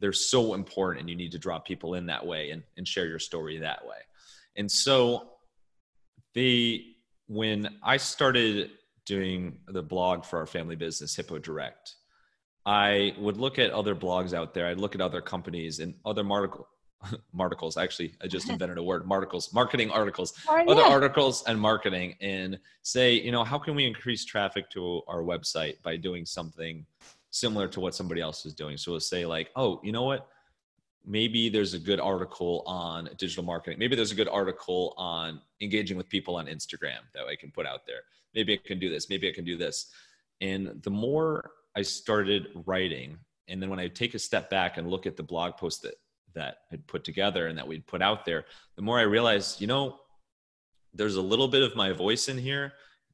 they're 0.00 0.12
so 0.12 0.54
important 0.54 1.00
and 1.00 1.08
you 1.08 1.16
need 1.16 1.32
to 1.32 1.38
draw 1.38 1.58
people 1.58 1.94
in 1.94 2.06
that 2.06 2.24
way 2.24 2.50
and, 2.50 2.62
and 2.76 2.86
share 2.86 3.06
your 3.06 3.18
story 3.20 3.58
that 3.58 3.86
way 3.86 3.98
and 4.56 4.68
so 4.68 5.28
the 6.34 6.84
when 7.28 7.68
i 7.84 7.96
started 7.96 8.70
doing 9.06 9.58
the 9.68 9.82
blog 9.82 10.24
for 10.24 10.38
our 10.40 10.46
family 10.46 10.76
business 10.76 11.14
hippo 11.14 11.38
direct 11.38 11.94
I 12.68 13.14
would 13.16 13.38
look 13.38 13.58
at 13.58 13.70
other 13.70 13.94
blogs 13.94 14.34
out 14.34 14.52
there. 14.52 14.66
I'd 14.66 14.76
look 14.76 14.94
at 14.94 15.00
other 15.00 15.22
companies 15.22 15.78
and 15.80 15.94
other 16.04 16.22
article, 16.30 16.68
articles. 17.38 17.78
Actually, 17.78 18.12
I 18.22 18.26
just 18.26 18.50
invented 18.50 18.76
a 18.76 18.82
word: 18.82 19.06
articles, 19.10 19.54
marketing 19.54 19.90
articles, 19.90 20.34
oh, 20.46 20.70
other 20.70 20.82
articles 20.82 21.42
and 21.46 21.58
marketing, 21.58 22.14
and 22.20 22.58
say, 22.82 23.14
you 23.14 23.32
know, 23.32 23.42
how 23.42 23.58
can 23.58 23.74
we 23.74 23.86
increase 23.86 24.22
traffic 24.26 24.68
to 24.72 25.00
our 25.08 25.22
website 25.22 25.80
by 25.82 25.96
doing 25.96 26.26
something 26.26 26.84
similar 27.30 27.68
to 27.68 27.80
what 27.80 27.94
somebody 27.94 28.20
else 28.20 28.44
is 28.44 28.52
doing? 28.52 28.76
So 28.76 28.90
we'll 28.90 29.00
say 29.00 29.24
like, 29.24 29.48
oh, 29.56 29.80
you 29.82 29.90
know 29.90 30.04
what? 30.04 30.28
Maybe 31.06 31.48
there's 31.48 31.72
a 31.72 31.78
good 31.78 32.00
article 32.00 32.64
on 32.66 33.08
digital 33.16 33.44
marketing. 33.44 33.78
Maybe 33.78 33.96
there's 33.96 34.12
a 34.12 34.14
good 34.14 34.28
article 34.28 34.92
on 34.98 35.40
engaging 35.62 35.96
with 35.96 36.06
people 36.10 36.36
on 36.36 36.48
Instagram 36.48 37.00
that 37.14 37.24
I 37.24 37.34
can 37.34 37.50
put 37.50 37.64
out 37.64 37.86
there. 37.86 38.00
Maybe 38.34 38.52
I 38.52 38.58
can 38.62 38.78
do 38.78 38.90
this. 38.90 39.08
Maybe 39.08 39.26
I 39.26 39.32
can 39.32 39.46
do 39.46 39.56
this. 39.56 39.86
And 40.42 40.82
the 40.82 40.90
more 40.90 41.50
I 41.78 41.82
started 41.82 42.48
writing. 42.66 43.16
And 43.46 43.62
then 43.62 43.70
when 43.70 43.78
I 43.78 43.86
take 43.86 44.14
a 44.14 44.18
step 44.18 44.50
back 44.50 44.78
and 44.78 44.90
look 44.90 45.06
at 45.06 45.16
the 45.16 45.22
blog 45.22 45.56
post 45.56 45.82
that 45.82 45.94
that 46.34 46.58
I'd 46.72 46.86
put 46.88 47.04
together 47.04 47.46
and 47.46 47.56
that 47.56 47.68
we'd 47.68 47.86
put 47.86 48.02
out 48.02 48.24
there, 48.24 48.44
the 48.74 48.82
more 48.82 48.98
I 48.98 49.02
realized, 49.02 49.60
you 49.60 49.68
know, 49.68 50.00
there's 50.92 51.14
a 51.14 51.22
little 51.22 51.46
bit 51.46 51.62
of 51.62 51.76
my 51.76 51.92
voice 51.92 52.28
in 52.28 52.36
here, 52.36 52.72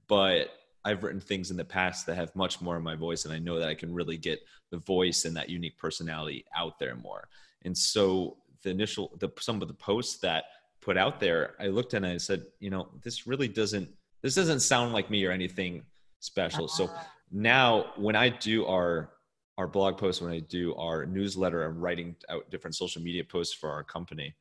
but 0.08 0.48
I've 0.82 1.02
written 1.04 1.20
things 1.20 1.50
in 1.50 1.58
the 1.58 1.64
past 1.64 2.06
that 2.06 2.16
have 2.16 2.34
much 2.34 2.60
more 2.62 2.76
of 2.76 2.82
my 2.82 2.94
voice, 2.94 3.26
and 3.26 3.34
I 3.34 3.38
know 3.38 3.58
that 3.58 3.68
I 3.68 3.74
can 3.74 3.92
really 3.92 4.16
get 4.16 4.40
the 4.70 4.78
voice 4.78 5.26
and 5.26 5.36
that 5.36 5.50
unique 5.50 5.76
personality 5.76 6.44
out 6.56 6.78
there 6.78 6.96
more. 6.96 7.28
And 7.66 7.76
so 7.76 8.38
the 8.62 8.70
initial, 8.70 9.12
the 9.20 9.28
some 9.40 9.60
of 9.60 9.68
the 9.68 9.74
posts 9.74 10.20
that 10.20 10.44
put 10.80 10.96
out 10.96 11.20
there, 11.20 11.54
I 11.60 11.66
looked 11.66 11.92
at 11.92 12.02
and 12.02 12.12
I 12.12 12.16
said, 12.16 12.46
you 12.60 12.70
know, 12.70 12.88
this 13.02 13.26
really 13.26 13.48
doesn't, 13.48 13.88
this 14.22 14.34
doesn't 14.34 14.60
sound 14.60 14.94
like 14.94 15.10
me 15.10 15.24
or 15.26 15.32
anything 15.32 15.84
special. 16.20 16.66
So 16.66 16.84
uh-huh 16.84 17.04
now 17.34 17.86
when 17.96 18.14
I 18.16 18.28
do 18.28 18.64
our 18.66 19.10
our 19.58 19.68
blog 19.68 19.98
posts, 19.98 20.20
when 20.20 20.32
I 20.32 20.40
do 20.40 20.74
our 20.76 21.06
newsletter, 21.06 21.64
I'm 21.64 21.78
writing 21.78 22.16
out 22.28 22.50
different 22.50 22.74
social 22.74 23.02
media 23.02 23.22
posts 23.22 23.54
for 23.54 23.70
our 23.70 23.84
company. 23.84 24.34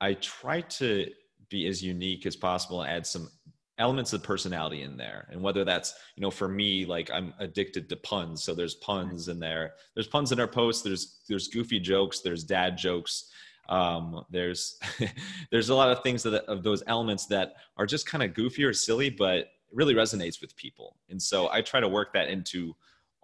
I 0.00 0.14
try 0.14 0.62
to 0.62 1.06
be 1.48 1.66
as 1.66 1.82
unique 1.82 2.26
as 2.26 2.36
possible 2.36 2.82
and 2.82 2.90
add 2.90 3.06
some 3.06 3.30
elements 3.78 4.12
of 4.12 4.22
personality 4.22 4.82
in 4.82 4.98
there. 4.98 5.26
And 5.30 5.40
whether 5.40 5.64
that's, 5.64 5.94
you 6.16 6.20
know, 6.20 6.30
for 6.30 6.48
me, 6.48 6.84
like 6.84 7.10
I'm 7.10 7.32
addicted 7.38 7.88
to 7.88 7.96
puns. 7.96 8.44
So 8.44 8.54
there's 8.54 8.74
puns 8.74 9.28
in 9.28 9.40
there. 9.40 9.72
There's 9.94 10.06
puns 10.06 10.32
in 10.32 10.40
our 10.40 10.48
posts. 10.48 10.82
There's 10.82 11.20
there's 11.28 11.48
goofy 11.48 11.80
jokes. 11.80 12.20
There's 12.20 12.44
dad 12.44 12.76
jokes. 12.76 13.30
Um, 13.70 14.24
there's 14.30 14.78
there's 15.50 15.70
a 15.70 15.74
lot 15.74 15.90
of 15.90 16.02
things 16.02 16.22
that, 16.24 16.44
of 16.44 16.62
those 16.62 16.82
elements 16.86 17.26
that 17.26 17.54
are 17.78 17.86
just 17.86 18.06
kind 18.06 18.22
of 18.22 18.34
goofy 18.34 18.64
or 18.64 18.74
silly, 18.74 19.08
but 19.08 19.46
really 19.72 19.94
resonates 19.94 20.40
with 20.40 20.56
people. 20.56 20.96
And 21.08 21.20
so 21.20 21.50
I 21.50 21.62
try 21.62 21.80
to 21.80 21.88
work 21.88 22.12
that 22.14 22.28
into 22.28 22.74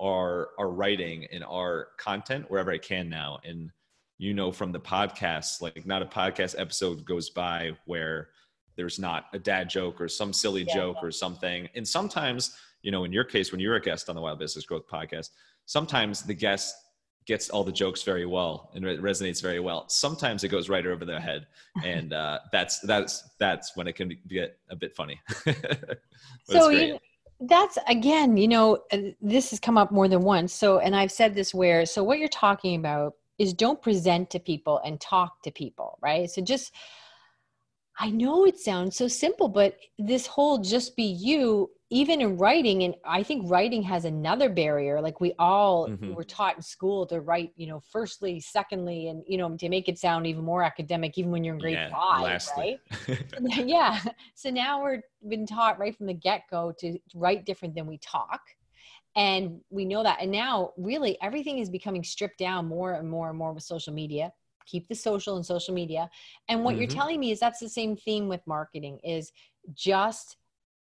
our 0.01 0.51
our 0.59 0.71
writing 0.71 1.27
and 1.33 1.43
our 1.45 1.89
content 1.99 2.51
wherever 2.51 2.71
I 2.71 2.79
can 2.79 3.09
now. 3.09 3.39
And 3.45 3.71
you 4.19 4.35
know 4.35 4.53
from 4.53 4.73
the 4.73 4.81
podcast, 4.81 5.61
like 5.61 5.87
not 5.87 6.03
a 6.03 6.07
podcast 6.07 6.59
episode 6.59 7.05
goes 7.05 7.31
by 7.31 7.73
where 7.87 8.29
there's 8.77 8.99
not 8.99 9.27
a 9.33 9.39
dad 9.39 9.69
joke 9.69 10.01
or 10.01 10.09
some 10.09 10.33
silly 10.33 10.65
yeah, 10.69 10.75
joke 10.75 10.97
yeah. 11.01 11.09
or 11.09 11.11
something. 11.11 11.69
And 11.75 11.87
sometimes, 11.87 12.57
you 12.83 12.91
know, 12.91 13.05
in 13.05 13.13
your 13.13 13.25
case, 13.25 13.53
when 13.53 13.61
you're 13.61 13.77
a 13.77 13.81
guest 13.81 14.09
on 14.09 14.15
the 14.15 14.21
Wild 14.21 14.39
Business 14.39 14.67
Growth 14.67 14.87
podcast, 14.87 15.31
sometimes 15.65 16.23
the 16.23 16.35
guest 16.35 16.75
gets 17.27 17.51
all 17.51 17.65
the 17.65 17.73
jokes 17.73 18.03
very 18.03 18.25
well 18.25 18.71
and 18.75 18.85
it 18.85 19.03
resonates 19.03 19.43
very 19.43 19.61
well. 19.61 19.89
Sometimes 19.89 20.45
it 20.45 20.49
goes 20.49 20.69
right 20.69 20.87
over 20.87 21.05
their 21.05 21.21
head, 21.21 21.47
and 21.85 22.13
uh, 22.13 22.39
that's 22.53 22.81
that's 22.81 23.29
that's 23.39 23.77
when 23.77 23.87
it 23.87 23.95
can 23.95 24.17
get 24.29 24.59
a 24.71 24.77
bit 24.77 24.95
funny. 24.95 25.21
so 26.45 26.69
you, 26.71 26.99
that's 27.41 27.79
again, 27.89 28.37
you 28.37 28.49
know, 28.49 28.83
uh, 28.93 28.99
this 29.21 29.51
has 29.51 29.61
come 29.61 29.77
up 29.77 29.91
more 29.91 30.09
than 30.09 30.23
once. 30.23 30.53
So, 30.53 30.79
and 30.79 30.97
I've 30.97 31.13
said 31.13 31.35
this 31.35 31.53
where 31.53 31.85
so 31.85 32.03
what 32.03 32.19
you're 32.19 32.29
talking 32.29 32.77
about 32.77 33.15
is 33.39 33.53
don't 33.53 33.83
present 33.83 34.31
to 34.31 34.39
people 34.39 34.81
and 34.85 35.01
talk 35.01 35.43
to 35.43 35.51
people, 35.51 35.99
right? 36.01 36.31
So 36.31 36.41
just 36.41 36.73
I 37.99 38.11
know 38.11 38.45
it 38.45 38.59
sounds 38.59 38.97
so 38.97 39.09
simple, 39.09 39.49
but 39.49 39.77
this 39.99 40.27
whole 40.27 40.59
just 40.59 40.97
be 40.97 41.05
you, 41.05 41.71
even 41.91 42.21
in 42.21 42.37
writing, 42.37 42.83
and 42.83 42.95
I 43.05 43.23
think 43.23 43.49
writing 43.49 43.83
has 43.85 44.05
another 44.05 44.49
barrier. 44.49 45.01
Like 45.01 45.21
we 45.21 45.35
all 45.39 45.89
mm-hmm. 45.89 46.15
were 46.15 46.25
taught 46.25 46.57
in 46.57 46.63
school 46.63 47.07
to 47.07 47.21
write, 47.21 47.53
you 47.57 47.69
know, 47.69 47.81
firstly, 47.93 48.41
secondly, 48.41 49.09
and 49.09 49.23
you 49.27 49.39
know, 49.39 49.57
to 49.57 49.69
make 49.69 49.89
it 49.89 49.97
sound 49.99 50.27
even 50.27 50.45
more 50.45 50.65
academic, 50.65 51.17
even 51.17 51.31
when 51.31 51.45
you're 51.45 51.55
in 51.55 51.61
grade 51.61 51.75
yeah, 51.75 51.91
five, 51.91 52.23
lastly. 52.23 52.81
right? 53.09 53.21
yeah. 53.67 54.01
So 54.35 54.51
now 54.51 54.83
we're 54.83 55.01
been 55.29 55.47
taught 55.47 55.79
right 55.79 55.97
from 55.97 56.07
the 56.07 56.15
get 56.15 56.43
go 56.51 56.73
to 56.81 56.99
write 57.15 57.47
different 57.47 57.75
than 57.75 57.87
we 57.87 57.99
talk. 57.99 58.41
And 59.15 59.61
we 59.71 59.85
know 59.85 60.03
that. 60.03 60.19
And 60.21 60.31
now 60.31 60.73
really 60.77 61.17
everything 61.23 61.59
is 61.59 61.71
becoming 61.71 62.03
stripped 62.03 62.39
down 62.39 62.67
more 62.67 62.95
and 62.95 63.09
more 63.09 63.29
and 63.31 63.39
more 63.39 63.53
with 63.53 63.63
social 63.63 63.93
media 63.93 64.33
keep 64.67 64.89
the 64.89 64.95
social 64.97 65.37
and 65.37 65.47
social 65.47 65.73
media 65.73 66.11
and 66.49 66.65
what 66.65 66.73
mm-hmm. 66.73 66.81
you're 66.81 66.91
telling 66.91 67.21
me 67.21 67.31
is 67.31 67.39
that's 67.39 67.61
the 67.61 67.69
same 67.69 67.97
theme 67.97 68.27
with 68.27 68.41
marketing 68.49 68.99
is 69.05 69.31
just 69.75 70.37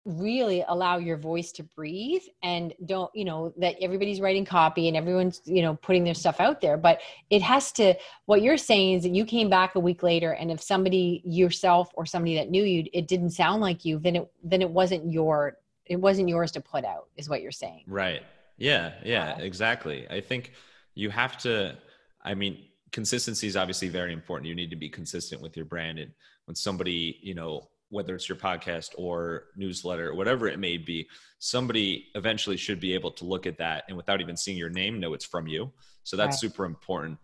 really 0.06 0.64
allow 0.68 0.98
your 0.98 1.18
voice 1.18 1.52
to 1.52 1.64
breathe 1.64 2.22
and 2.42 2.74
don't 2.86 3.12
you 3.14 3.26
know 3.26 3.54
that 3.58 3.76
everybody's 3.82 4.22
writing 4.22 4.46
copy 4.46 4.88
and 4.88 4.96
everyone's 4.96 5.42
you 5.46 5.62
know 5.62 5.76
putting 5.76 6.04
their 6.04 6.14
stuff 6.14 6.40
out 6.40 6.62
there 6.62 6.78
but 6.78 7.02
it 7.30 7.42
has 7.42 7.72
to 7.72 7.94
what 8.26 8.42
you're 8.42 8.58
saying 8.58 8.94
is 8.94 9.04
that 9.04 9.14
you 9.14 9.26
came 9.26 9.50
back 9.50 9.76
a 9.76 9.80
week 9.80 10.02
later 10.02 10.32
and 10.32 10.52
if 10.52 10.62
somebody 10.62 11.22
yourself 11.26 11.92
or 11.96 12.06
somebody 12.06 12.36
that 12.36 12.50
knew 12.50 12.64
you 12.64 12.86
it 12.94 13.08
didn't 13.08 13.32
sound 13.32 13.62
like 13.62 13.84
you 13.84 14.00
then 14.00 14.16
it 14.16 14.32
then 14.44 14.62
it 14.62 14.70
wasn't 14.70 15.12
your 15.12 15.58
it 15.86 15.98
wasn't 15.98 16.28
yours 16.28 16.52
to 16.52 16.62
put 16.62 16.86
out 16.86 17.08
is 17.18 17.30
what 17.30 17.42
you're 17.42 17.52
saying 17.52 17.84
right 17.86 18.24
yeah 18.58 18.94
yeah 19.04 19.38
exactly 19.38 20.08
i 20.10 20.22
think 20.22 20.54
you 20.96 21.10
have 21.10 21.38
to 21.38 21.78
i 22.24 22.34
mean 22.34 22.58
consistency 22.92 23.48
is 23.48 23.56
obviously 23.56 23.90
very 23.90 24.14
important. 24.14 24.48
You 24.48 24.56
need 24.56 24.70
to 24.70 24.76
be 24.76 24.90
consistent 24.90 25.42
with 25.42 25.56
your 25.56 25.66
brand. 25.66 26.00
And 26.00 26.12
when 26.46 26.56
somebody, 26.56 27.20
you 27.22 27.34
know, 27.34 27.70
whether 27.90 28.16
it's 28.16 28.30
your 28.30 28.38
podcast 28.38 28.90
or 28.98 29.46
newsletter, 29.56 30.10
or 30.10 30.16
whatever 30.16 30.48
it 30.48 30.60
may 30.60 30.78
be, 30.78 31.08
somebody 31.40 32.08
eventually 32.16 32.58
should 32.58 32.80
be 32.80 32.94
able 32.94 33.12
to 33.12 33.26
look 33.26 33.46
at 33.46 33.58
that 33.58 33.84
and 33.88 33.98
without 33.98 34.22
even 34.22 34.38
seeing 34.38 34.58
your 34.58 34.70
name, 34.70 35.00
know 35.00 35.14
it's 35.14 35.26
from 35.26 35.48
you. 35.48 35.72
So 36.04 36.16
that's 36.16 36.36
right. 36.36 36.40
super 36.52 36.66
important. 36.66 37.18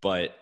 But 0.00 0.36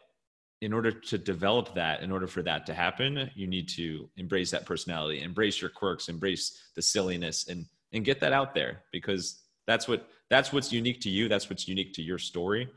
in 0.61 0.73
order 0.73 0.91
to 0.91 1.19
develop 1.19 1.75
that, 1.75 2.03
in 2.03 2.11
order 2.11 2.27
for 2.27 2.43
that 2.43 2.67
to 2.67 2.75
happen, 2.75 3.31
you 3.35 3.47
need 3.47 3.69
to 3.69 4.09
embrace 4.17 4.51
that 4.51 4.67
personality, 4.67 5.23
embrace 5.23 5.61
your 5.61 5.71
quirks, 5.71 6.09
embrace 6.09 6.71
the 6.75 6.83
silliness 6.83 7.47
and 7.49 7.67
and 7.93 8.05
get 8.05 8.21
that 8.21 8.35
out 8.35 8.55
there 8.55 8.83
because 8.93 9.45
that's 9.67 9.89
what 9.89 10.09
that's 10.29 10.53
what's 10.53 10.73
unique 10.73 11.01
to 11.01 11.11
you, 11.11 11.29
that's 11.29 11.49
what's 11.49 11.67
unique 11.67 11.95
to 11.95 12.03
your 12.03 12.19
story 12.19 12.69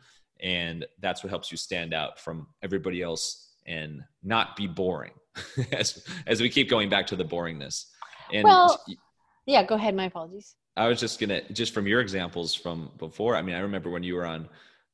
and 0.41 0.85
that's 0.99 1.23
what 1.23 1.29
helps 1.29 1.51
you 1.51 1.57
stand 1.57 1.93
out 1.93 2.19
from 2.19 2.47
everybody 2.63 3.01
else 3.01 3.51
and 3.65 4.03
not 4.23 4.55
be 4.55 4.67
boring 4.67 5.11
as 5.71 6.05
as 6.27 6.41
we 6.41 6.49
keep 6.49 6.69
going 6.69 6.89
back 6.89 7.07
to 7.07 7.15
the 7.15 7.25
boringness. 7.25 7.85
And 8.33 8.43
well, 8.43 8.81
yeah 9.45 9.63
go 9.63 9.75
ahead. 9.75 9.95
My 9.95 10.05
apologies. 10.05 10.55
I 10.77 10.87
was 10.87 10.99
just 10.99 11.19
gonna 11.19 11.41
just 11.51 11.73
from 11.73 11.87
your 11.87 11.99
examples 11.99 12.55
from 12.55 12.91
before 12.97 13.35
i 13.35 13.41
mean 13.41 13.55
i 13.55 13.59
remember 13.59 13.89
when 13.89 14.03
you 14.03 14.15
were 14.15 14.25
on 14.25 14.47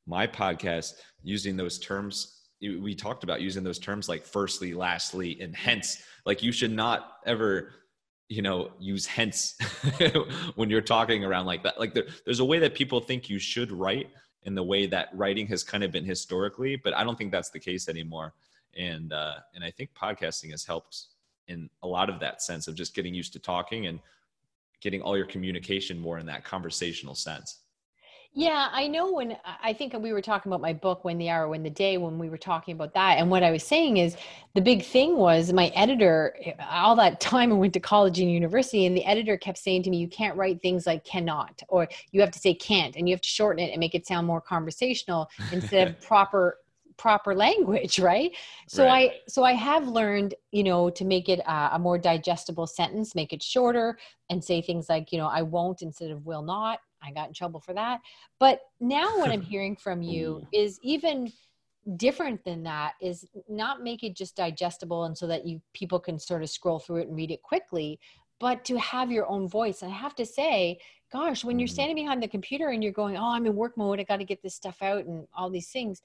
my 0.08 0.26
podcast 0.26 0.94
using 1.22 1.56
those 1.56 1.78
terms 1.78 2.38
we 2.62 2.96
talked 2.96 3.24
about 3.24 3.42
using 3.42 3.64
those 3.64 3.80
terms 3.80 4.10
like 4.10 4.26
firstly 4.26 4.74
lastly 4.74 5.40
and 5.42 5.56
hence. 5.56 6.02
Like 6.26 6.42
you 6.42 6.52
should 6.52 6.72
not 6.72 7.18
ever 7.26 7.74
you 8.30 8.42
know 8.42 8.72
use 8.80 9.06
hence 9.06 9.56
when 10.56 10.70
you're 10.70 10.82
talking 10.82 11.24
around 11.24 11.46
like 11.46 11.64
that. 11.64 11.80
Like 11.80 11.94
there, 11.94 12.08
there's 12.26 12.40
a 12.40 12.46
way 12.46 12.60
that 12.60 12.74
people 12.74 13.00
think 13.00 13.30
you 13.30 13.40
should 13.40 13.72
write 13.72 14.10
in 14.44 14.56
the 14.56 14.64
way 14.64 14.88
that 14.88 15.10
writing 15.14 15.48
has 15.48 15.64
kind 15.64 15.84
of 15.84 15.92
been 15.92 16.06
historically, 16.06 16.76
but 16.78 16.96
I 16.96 17.04
don't 17.04 17.18
think 17.18 17.32
that's 17.32 17.50
the 17.50 17.60
case 17.60 17.90
anymore. 17.90 18.34
And 18.78 19.12
uh, 19.14 19.36
and 19.56 19.64
I 19.64 19.72
think 19.72 19.90
podcasting 20.00 20.52
has 20.52 20.66
helped 20.66 21.08
in 21.48 21.70
a 21.84 21.88
lot 21.88 22.10
of 22.10 22.20
that 22.20 22.42
sense 22.42 22.68
of 22.68 22.76
just 22.76 22.94
getting 22.94 23.14
used 23.14 23.34
to 23.34 23.40
talking 23.40 23.88
and 23.88 24.00
getting 24.82 25.02
all 25.02 25.18
your 25.18 25.26
communication 25.26 25.98
more 25.98 26.20
in 26.20 26.26
that 26.28 26.44
conversational 26.44 27.16
sense. 27.16 27.62
Yeah, 28.34 28.70
I 28.72 28.88
know 28.88 29.14
when 29.14 29.36
I 29.64 29.74
think 29.74 29.98
we 29.98 30.14
were 30.14 30.22
talking 30.22 30.52
about 30.52 30.62
my 30.62 30.74
book, 30.74 31.04
Win 31.04 31.18
the 31.18 31.28
Hour, 31.28 31.48
Win 31.48 31.64
the 31.64 31.72
Day, 31.72 31.98
when 31.98 32.20
we 32.20 32.30
were 32.30 32.38
talking 32.38 32.76
about 32.76 32.94
that. 32.94 33.18
And 33.18 33.32
what 33.32 33.42
I 33.42 33.50
was 33.50 33.64
saying 33.64 33.98
is 33.98 34.16
the 34.54 34.62
big 34.62 34.84
thing 34.84 35.18
was 35.18 35.52
my 35.52 35.68
editor, 35.70 36.36
all 36.70 36.96
that 36.98 37.20
time 37.20 37.52
I 37.52 37.56
went 37.56 37.74
to 37.74 37.80
college 37.80 38.20
and 38.20 38.32
university, 38.32 38.86
and 38.86 38.96
the 38.96 39.04
editor 39.06 39.38
kept 39.38 39.58
saying 39.58 39.82
to 39.84 39.90
me, 39.90 39.98
You 39.98 40.08
can't 40.08 40.38
write 40.38 40.62
things 40.62 40.86
like 40.86 41.04
cannot, 41.04 41.64
or 41.68 41.88
you 42.12 42.22
have 42.22 42.30
to 42.30 42.38
say 42.38 42.54
can't, 42.54 42.96
and 42.96 43.10
you 43.10 43.16
have 43.16 43.22
to 43.22 43.28
shorten 43.28 43.64
it 43.64 43.72
and 43.72 43.80
make 43.80 43.96
it 43.96 44.06
sound 44.06 44.28
more 44.28 44.42
conversational 44.42 45.30
instead 45.52 45.88
of 45.88 46.02
proper 46.08 46.60
proper 46.98 47.36
language 47.36 48.00
right 48.12 48.36
so 48.68 48.86
right. 48.86 49.12
i 49.12 49.16
so 49.28 49.44
i 49.44 49.54
have 49.54 49.88
learned 49.88 50.34
you 50.52 50.64
know 50.64 50.90
to 50.90 51.06
make 51.06 51.30
it 51.30 51.40
a, 51.48 51.70
a 51.74 51.80
more 51.80 51.98
digestible 51.98 52.68
sentence 52.68 53.14
make 53.14 53.34
it 53.34 53.44
shorter 53.44 53.98
and 54.30 54.44
say 54.44 54.62
things 54.62 54.90
like 54.90 55.12
you 55.12 55.18
know 55.18 55.28
i 55.28 55.42
won't 55.42 55.82
instead 55.82 56.12
of 56.12 56.26
will 56.26 56.42
not 56.42 56.80
I 57.04 57.12
got 57.12 57.28
in 57.28 57.34
trouble 57.34 57.60
for 57.60 57.74
that. 57.74 58.00
But 58.40 58.62
now 58.80 59.18
what 59.18 59.32
I'm 59.32 59.42
hearing 59.54 59.76
from 59.76 60.02
you 60.02 60.46
is 60.54 60.80
even 60.82 61.32
different 61.96 62.44
than 62.44 62.64
that 62.64 62.94
is 63.02 63.26
not 63.48 63.82
make 63.82 64.04
it 64.04 64.16
just 64.16 64.36
digestible 64.36 65.06
and 65.06 65.18
so 65.18 65.26
that 65.28 65.46
you 65.46 65.62
people 65.74 66.00
can 66.00 66.20
sort 66.20 66.44
of 66.44 66.50
scroll 66.50 66.80
through 66.80 66.98
it 66.98 67.08
and 67.08 67.16
read 67.16 67.32
it 67.32 67.42
quickly, 67.42 68.00
but 68.40 68.66
to 68.66 68.78
have 68.78 69.12
your 69.12 69.26
own 69.28 69.48
voice. 69.48 69.82
And 69.82 69.92
I 69.92 69.96
have 69.96 70.16
to 70.16 70.26
say, 70.26 70.80
gosh, 71.12 71.46
when 71.46 71.60
you're 71.60 71.68
mm. 71.68 71.72
standing 71.72 71.96
behind 71.96 72.22
the 72.22 72.28
computer 72.28 72.70
and 72.70 72.84
you're 72.84 72.92
going, 72.92 73.16
"Oh, 73.16 73.30
I'm 73.30 73.46
in 73.46 73.56
work 73.56 73.78
mode. 73.78 74.00
I 74.00 74.04
got 74.04 74.18
to 74.18 74.26
get 74.26 74.42
this 74.42 74.56
stuff 74.56 74.82
out 74.82 75.06
and 75.06 75.28
all 75.36 75.50
these 75.50 75.70
things." 75.70 76.02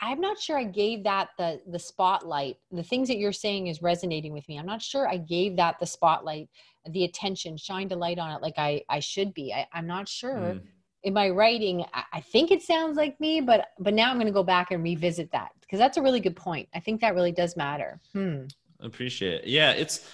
I'm 0.00 0.20
not 0.20 0.38
sure 0.38 0.58
I 0.58 0.64
gave 0.64 1.04
that 1.04 1.30
the 1.38 1.60
the 1.66 1.78
spotlight. 1.78 2.58
The 2.70 2.82
things 2.82 3.08
that 3.08 3.18
you're 3.18 3.32
saying 3.32 3.68
is 3.68 3.82
resonating 3.82 4.32
with 4.32 4.48
me. 4.48 4.58
I'm 4.58 4.66
not 4.66 4.82
sure 4.82 5.08
I 5.08 5.16
gave 5.16 5.56
that 5.56 5.78
the 5.80 5.86
spotlight 5.86 6.48
the 6.88 7.04
attention, 7.04 7.56
shined 7.56 7.92
a 7.92 7.96
light 7.96 8.18
on 8.18 8.30
it 8.30 8.42
like 8.42 8.58
I, 8.58 8.82
I 8.88 9.00
should 9.00 9.34
be. 9.34 9.52
I, 9.52 9.66
I'm 9.72 9.86
not 9.86 10.08
sure. 10.08 10.36
Mm. 10.36 10.62
In 11.04 11.14
my 11.14 11.30
writing, 11.30 11.84
I, 11.92 12.04
I 12.14 12.20
think 12.20 12.50
it 12.50 12.62
sounds 12.62 12.96
like 12.96 13.18
me, 13.20 13.40
but 13.40 13.70
but 13.78 13.94
now 13.94 14.10
I'm 14.10 14.16
going 14.16 14.26
to 14.26 14.32
go 14.32 14.44
back 14.44 14.70
and 14.70 14.82
revisit 14.82 15.32
that 15.32 15.50
because 15.60 15.78
that's 15.78 15.96
a 15.96 16.02
really 16.02 16.20
good 16.20 16.36
point. 16.36 16.68
I 16.74 16.80
think 16.80 17.00
that 17.00 17.14
really 17.14 17.32
does 17.32 17.56
matter. 17.56 18.00
Hmm. 18.12 18.44
Appreciate 18.80 19.42
it. 19.42 19.46
Yeah, 19.46 19.72
it's 19.72 20.08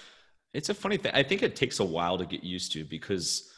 it's 0.53 0.69
a 0.69 0.73
funny 0.73 0.97
thing. 0.97 1.11
I 1.13 1.23
think 1.23 1.43
it 1.43 1.55
takes 1.55 1.79
a 1.79 1.85
while 1.85 2.17
to 2.17 2.25
get 2.25 2.43
used 2.43 2.71
to 2.73 2.85
because 2.85 3.51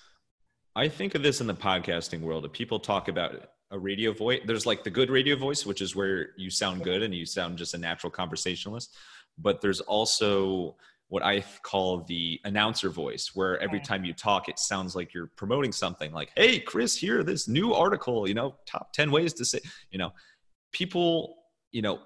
I 0.75 0.89
think 0.89 1.15
of 1.15 1.23
this 1.23 1.39
in 1.39 1.47
the 1.47 1.53
podcasting 1.53 2.21
world. 2.21 2.43
If 2.43 2.51
people 2.51 2.79
talk 2.79 3.07
about 3.07 3.49
a 3.71 3.79
radio 3.79 4.11
voice, 4.13 4.41
there's 4.45 4.65
like 4.65 4.83
the 4.83 4.89
good 4.89 5.09
radio 5.09 5.35
voice, 5.35 5.65
which 5.65 5.81
is 5.81 5.95
where 5.95 6.29
you 6.37 6.49
sound 6.49 6.83
good 6.83 7.01
and 7.01 7.15
you 7.15 7.25
sound 7.25 7.57
just 7.57 7.73
a 7.73 7.77
natural 7.77 8.11
conversationalist. 8.11 8.95
But 9.37 9.61
there's 9.61 9.81
also 9.81 10.75
what 11.07 11.23
I 11.23 11.43
call 11.63 12.03
the 12.03 12.39
announcer 12.45 12.89
voice, 12.89 13.31
where 13.33 13.59
every 13.59 13.81
time 13.81 14.05
you 14.05 14.13
talk, 14.13 14.47
it 14.47 14.59
sounds 14.59 14.95
like 14.95 15.13
you're 15.13 15.31
promoting 15.35 15.73
something 15.73 16.13
like, 16.13 16.31
Hey, 16.37 16.59
Chris, 16.59 16.95
here, 16.95 17.23
this 17.23 17.47
new 17.49 17.73
article, 17.73 18.27
you 18.27 18.33
know, 18.33 18.55
top 18.65 18.93
10 18.93 19.11
ways 19.11 19.33
to 19.33 19.45
say, 19.45 19.59
you 19.89 19.97
know, 19.97 20.13
people, 20.71 21.35
you 21.71 21.81
know, 21.81 21.99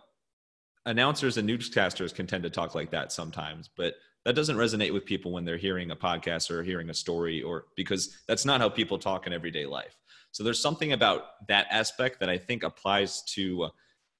announcers 0.87 1.37
and 1.37 1.47
newscasters 1.47 2.13
can 2.13 2.25
tend 2.25 2.43
to 2.43 2.49
talk 2.49 2.73
like 2.73 2.91
that 2.91 3.11
sometimes, 3.11 3.69
but 3.75 3.95
that 4.25 4.35
doesn't 4.35 4.57
resonate 4.57 4.91
with 4.91 5.05
people 5.05 5.31
when 5.31 5.45
they're 5.45 5.57
hearing 5.57 5.91
a 5.91 5.95
podcast 5.95 6.49
or 6.49 6.63
hearing 6.63 6.89
a 6.89 6.93
story 6.93 7.43
or 7.43 7.65
because 7.75 8.17
that's 8.27 8.43
not 8.43 8.59
how 8.59 8.69
people 8.69 8.97
talk 8.97 9.27
in 9.27 9.33
everyday 9.33 9.67
life. 9.67 9.95
So 10.35 10.43
there's 10.43 10.61
something 10.61 10.91
about 10.91 11.47
that 11.47 11.65
aspect 11.71 12.19
that 12.19 12.29
I 12.29 12.37
think 12.37 12.63
applies 12.63 13.21
to 13.35 13.63
uh, 13.63 13.69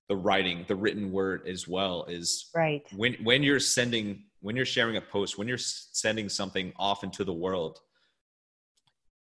the 0.08 0.16
writing, 0.16 0.64
the 0.66 0.76
written 0.78 1.12
word 1.12 1.46
as 1.46 1.68
well 1.68 2.06
is 2.06 2.52
right. 2.56 2.82
When 2.96 3.16
when 3.16 3.44
you're 3.44 3.60
sending 3.60 4.24
when 4.40 4.56
you're 4.56 4.66
sharing 4.66 4.96
a 4.96 5.02
post, 5.02 5.38
when 5.38 5.46
you're 5.46 5.58
sending 5.58 6.30
something 6.30 6.72
off 6.78 7.04
into 7.04 7.26
the 7.26 7.34
world, 7.34 7.82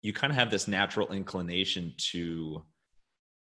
you 0.02 0.12
kind 0.12 0.32
of 0.32 0.36
have 0.36 0.52
this 0.52 0.68
natural 0.68 1.12
inclination 1.12 1.94
to 2.12 2.62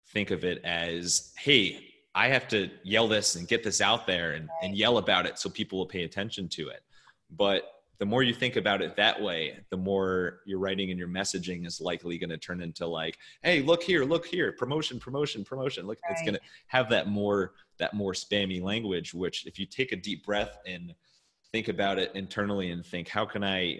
think 0.09 0.31
of 0.31 0.43
it 0.43 0.59
as, 0.65 1.31
hey, 1.37 1.85
I 2.13 2.27
have 2.27 2.49
to 2.49 2.69
yell 2.83 3.07
this 3.07 3.37
and 3.37 3.47
get 3.47 3.63
this 3.63 3.79
out 3.79 4.05
there 4.05 4.33
and, 4.33 4.49
and 4.61 4.75
yell 4.75 4.97
about 4.97 5.25
it 5.25 5.39
so 5.39 5.49
people 5.49 5.79
will 5.79 5.85
pay 5.85 6.03
attention 6.03 6.49
to 6.49 6.67
it. 6.67 6.81
But 7.29 7.63
the 7.99 8.05
more 8.05 8.21
you 8.21 8.33
think 8.33 8.57
about 8.57 8.81
it 8.81 8.95
that 8.95 9.21
way, 9.21 9.57
the 9.71 9.77
more 9.77 10.41
your 10.45 10.59
writing 10.59 10.91
and 10.91 10.99
your 10.99 11.07
messaging 11.07 11.65
is 11.65 11.81
likely 11.81 12.17
going 12.17 12.29
to 12.29 12.37
turn 12.37 12.61
into 12.61 12.85
like, 12.85 13.17
hey, 13.41 13.61
look 13.61 13.81
here, 13.81 14.03
look 14.05 14.25
here, 14.25 14.51
promotion, 14.51 14.99
promotion, 14.99 15.43
promotion. 15.43 15.87
Look, 15.87 15.97
right. 16.03 16.11
it's 16.11 16.21
going 16.21 16.35
to 16.35 16.41
have 16.67 16.89
that 16.89 17.07
more 17.07 17.53
that 17.79 17.93
more 17.93 18.13
spammy 18.13 18.61
language. 18.61 19.13
Which, 19.13 19.45
if 19.47 19.57
you 19.57 19.65
take 19.65 19.91
a 19.91 19.95
deep 19.95 20.25
breath 20.25 20.57
and 20.67 20.93
think 21.51 21.67
about 21.67 21.99
it 21.99 22.11
internally 22.15 22.71
and 22.71 22.85
think 22.85 23.07
how 23.07 23.25
can 23.25 23.43
i 23.43 23.79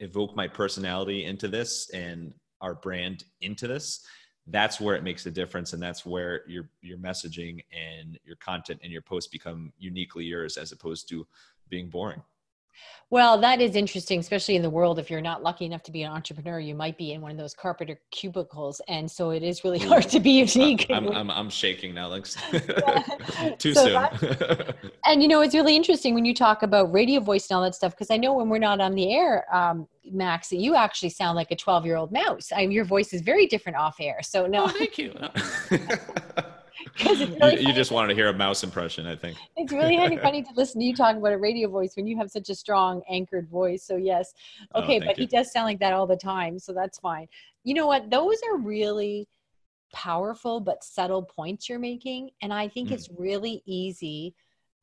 evoke 0.00 0.34
my 0.36 0.48
personality 0.48 1.24
into 1.24 1.48
this 1.48 1.90
and 1.90 2.32
our 2.60 2.74
brand 2.74 3.24
into 3.40 3.66
this 3.66 4.04
that's 4.48 4.80
where 4.80 4.96
it 4.96 5.04
makes 5.04 5.24
a 5.26 5.30
difference 5.30 5.72
and 5.72 5.82
that's 5.82 6.04
where 6.04 6.42
your 6.48 6.68
your 6.82 6.98
messaging 6.98 7.60
and 7.72 8.18
your 8.24 8.36
content 8.36 8.80
and 8.82 8.92
your 8.92 9.02
posts 9.02 9.30
become 9.30 9.72
uniquely 9.78 10.24
yours 10.24 10.56
as 10.56 10.72
opposed 10.72 11.08
to 11.08 11.26
being 11.68 11.88
boring 11.88 12.22
well, 13.10 13.38
that 13.42 13.60
is 13.60 13.76
interesting, 13.76 14.20
especially 14.20 14.56
in 14.56 14.62
the 14.62 14.70
world. 14.70 14.98
If 14.98 15.10
you're 15.10 15.20
not 15.20 15.42
lucky 15.42 15.66
enough 15.66 15.82
to 15.82 15.92
be 15.92 16.02
an 16.02 16.12
entrepreneur, 16.12 16.58
you 16.58 16.74
might 16.74 16.96
be 16.96 17.12
in 17.12 17.20
one 17.20 17.30
of 17.30 17.36
those 17.36 17.52
carpenter 17.52 18.00
cubicles, 18.10 18.80
and 18.88 19.10
so 19.10 19.30
it 19.30 19.42
is 19.42 19.64
really 19.64 19.78
hard 19.78 20.08
to 20.08 20.18
be 20.18 20.42
unique. 20.54 20.86
I'm, 20.88 21.08
I'm, 21.08 21.30
I'm 21.30 21.50
shaking 21.50 21.92
now, 21.92 22.08
like 22.08 22.24
too 23.58 23.74
so 23.74 24.08
soon. 24.18 24.74
and 25.06 25.22
you 25.22 25.28
know, 25.28 25.42
it's 25.42 25.54
really 25.54 25.76
interesting 25.76 26.14
when 26.14 26.24
you 26.24 26.34
talk 26.34 26.62
about 26.62 26.90
radio 26.90 27.20
voice 27.20 27.50
and 27.50 27.56
all 27.56 27.62
that 27.62 27.74
stuff, 27.74 27.92
because 27.92 28.10
I 28.10 28.16
know 28.16 28.32
when 28.32 28.48
we're 28.48 28.58
not 28.58 28.80
on 28.80 28.94
the 28.94 29.12
air, 29.12 29.44
um, 29.54 29.86
Max, 30.10 30.48
that 30.48 30.56
you 30.56 30.74
actually 30.74 31.10
sound 31.10 31.36
like 31.36 31.50
a 31.50 31.56
12 31.56 31.84
year 31.84 31.96
old 31.96 32.12
mouse. 32.12 32.50
I 32.50 32.62
your 32.62 32.86
voice 32.86 33.12
is 33.12 33.20
very 33.20 33.46
different 33.46 33.76
off 33.76 33.96
air. 34.00 34.20
So 34.22 34.46
no, 34.46 34.64
oh, 34.64 34.68
thank 34.68 34.96
you. 34.96 35.14
Really 37.04 37.60
you, 37.60 37.68
you 37.68 37.72
just 37.72 37.90
wanted 37.90 38.08
to 38.08 38.14
hear 38.14 38.28
a 38.28 38.32
mouse 38.32 38.62
impression, 38.64 39.06
I 39.06 39.16
think. 39.16 39.36
It's 39.56 39.72
really 39.72 39.96
funny, 40.22 40.42
to 40.42 40.48
listen 40.56 40.80
to 40.80 40.86
you 40.86 40.94
talk 40.94 41.16
about 41.16 41.32
a 41.32 41.38
radio 41.38 41.68
voice 41.68 41.96
when 41.96 42.06
you 42.06 42.16
have 42.18 42.30
such 42.30 42.50
a 42.50 42.54
strong 42.54 43.02
anchored 43.08 43.48
voice. 43.48 43.84
So 43.84 43.96
yes, 43.96 44.34
oh, 44.74 44.82
okay, 44.82 45.00
oh, 45.00 45.06
but 45.06 45.18
you. 45.18 45.22
he 45.22 45.26
does 45.26 45.52
sound 45.52 45.66
like 45.66 45.80
that 45.80 45.92
all 45.92 46.06
the 46.06 46.16
time, 46.16 46.58
so 46.58 46.72
that's 46.72 46.98
fine. 46.98 47.28
You 47.64 47.74
know 47.74 47.86
what? 47.86 48.10
Those 48.10 48.38
are 48.50 48.58
really 48.58 49.28
powerful 49.92 50.58
but 50.58 50.82
subtle 50.82 51.22
points 51.22 51.68
you're 51.68 51.78
making, 51.78 52.30
and 52.42 52.52
I 52.52 52.68
think 52.68 52.88
mm. 52.88 52.92
it's 52.92 53.08
really 53.16 53.62
easy 53.66 54.34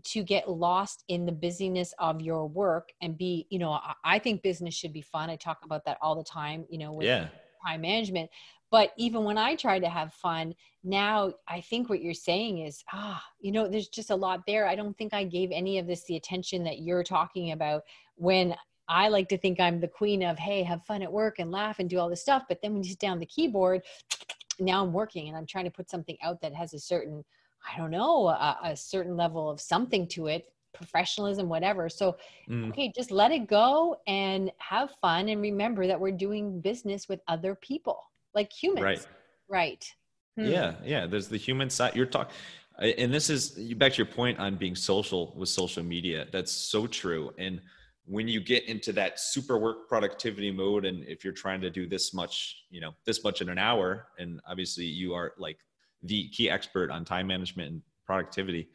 to 0.03 0.23
get 0.23 0.49
lost 0.49 1.03
in 1.07 1.25
the 1.25 1.31
busyness 1.31 1.93
of 1.99 2.21
your 2.21 2.47
work 2.47 2.89
and 3.01 3.17
be 3.17 3.45
you 3.49 3.59
know 3.59 3.79
i 4.03 4.17
think 4.17 4.41
business 4.41 4.73
should 4.73 4.93
be 4.93 5.01
fun 5.01 5.29
i 5.29 5.35
talk 5.35 5.59
about 5.63 5.83
that 5.85 5.97
all 6.01 6.15
the 6.15 6.23
time 6.23 6.65
you 6.69 6.77
know 6.77 6.93
with 6.93 7.05
yeah. 7.05 7.27
time 7.65 7.81
management 7.81 8.29
but 8.71 8.91
even 8.97 9.23
when 9.23 9.37
i 9.37 9.55
try 9.55 9.79
to 9.79 9.89
have 9.89 10.13
fun 10.13 10.53
now 10.83 11.31
i 11.47 11.59
think 11.61 11.89
what 11.89 12.01
you're 12.01 12.13
saying 12.13 12.59
is 12.59 12.83
ah 12.93 13.23
you 13.39 13.51
know 13.51 13.67
there's 13.67 13.87
just 13.87 14.09
a 14.09 14.15
lot 14.15 14.41
there. 14.47 14.67
I 14.67 14.75
don't 14.75 14.97
think 14.97 15.13
i 15.13 15.23
gave 15.23 15.49
any 15.51 15.77
of 15.77 15.87
this 15.87 16.03
the 16.05 16.15
attention 16.15 16.63
that 16.63 16.79
you're 16.79 17.03
talking 17.03 17.51
about 17.51 17.83
when 18.15 18.55
i 18.87 19.07
like 19.07 19.29
to 19.29 19.37
think 19.37 19.59
i'm 19.59 19.79
the 19.79 19.87
queen 19.87 20.23
of 20.23 20.37
hey 20.37 20.63
have 20.63 20.85
fun 20.85 21.01
at 21.01 21.11
work 21.11 21.39
and 21.39 21.51
laugh 21.51 21.79
and 21.79 21.89
do 21.89 21.99
all 21.99 22.09
this 22.09 22.21
stuff. 22.21 22.43
But 22.47 22.61
then 22.61 22.73
when 22.73 22.83
you 22.83 22.89
sit 22.91 22.99
down 22.99 23.19
the 23.19 23.25
keyboard 23.25 23.81
now 24.59 24.83
i'm 24.83 24.93
working 24.93 25.27
and 25.27 25.37
i'm 25.37 25.45
trying 25.45 25.65
to 25.65 25.71
put 25.71 25.89
something 25.89 26.17
out 26.21 26.41
that 26.41 26.53
has 26.53 26.73
a 26.73 26.79
certain 26.79 27.23
i 27.71 27.77
don't 27.77 27.91
know 27.91 28.27
a, 28.27 28.57
a 28.63 28.75
certain 28.75 29.15
level 29.17 29.49
of 29.49 29.59
something 29.59 30.07
to 30.07 30.27
it 30.27 30.51
professionalism 30.73 31.49
whatever. 31.49 31.89
So 31.89 32.15
mm. 32.49 32.69
okay 32.69 32.91
just 32.95 33.11
let 33.11 33.31
it 33.31 33.47
go 33.47 33.97
and 34.07 34.51
have 34.57 34.91
fun 35.01 35.29
and 35.29 35.41
remember 35.41 35.87
that 35.87 35.99
we're 35.99 36.11
doing 36.11 36.61
business 36.61 37.09
with 37.09 37.19
other 37.27 37.55
people 37.55 38.08
like 38.39 38.53
humans. 38.53 38.83
Right. 38.83 39.07
Right. 39.49 39.95
Hmm. 40.37 40.45
Yeah. 40.45 40.73
Yeah. 40.83 41.07
There's 41.07 41.27
the 41.27 41.37
human 41.37 41.69
side. 41.69 41.95
You're 41.95 42.05
talking, 42.05 42.33
and 42.79 43.13
this 43.13 43.29
is 43.29 43.51
back 43.75 43.93
to 43.93 43.97
your 43.97 44.05
point 44.05 44.39
on 44.39 44.55
being 44.55 44.75
social 44.75 45.33
with 45.35 45.49
social 45.49 45.83
media. 45.83 46.27
That's 46.31 46.51
so 46.51 46.87
true. 46.87 47.33
And 47.37 47.61
when 48.05 48.27
you 48.27 48.39
get 48.39 48.63
into 48.63 48.93
that 48.93 49.19
super 49.19 49.57
work 49.59 49.89
productivity 49.89 50.51
mode, 50.51 50.85
and 50.85 51.03
if 51.03 51.23
you're 51.23 51.33
trying 51.33 51.61
to 51.61 51.69
do 51.69 51.87
this 51.87 52.13
much, 52.13 52.63
you 52.69 52.79
know, 52.79 52.93
this 53.05 53.23
much 53.23 53.41
in 53.41 53.49
an 53.49 53.57
hour, 53.57 54.07
and 54.17 54.39
obviously 54.47 54.85
you 54.85 55.13
are 55.13 55.33
like 55.37 55.57
the 56.03 56.29
key 56.29 56.49
expert 56.49 56.89
on 56.89 57.03
time 57.03 57.27
management 57.27 57.71
and 57.71 57.81
productivity, 58.05 58.69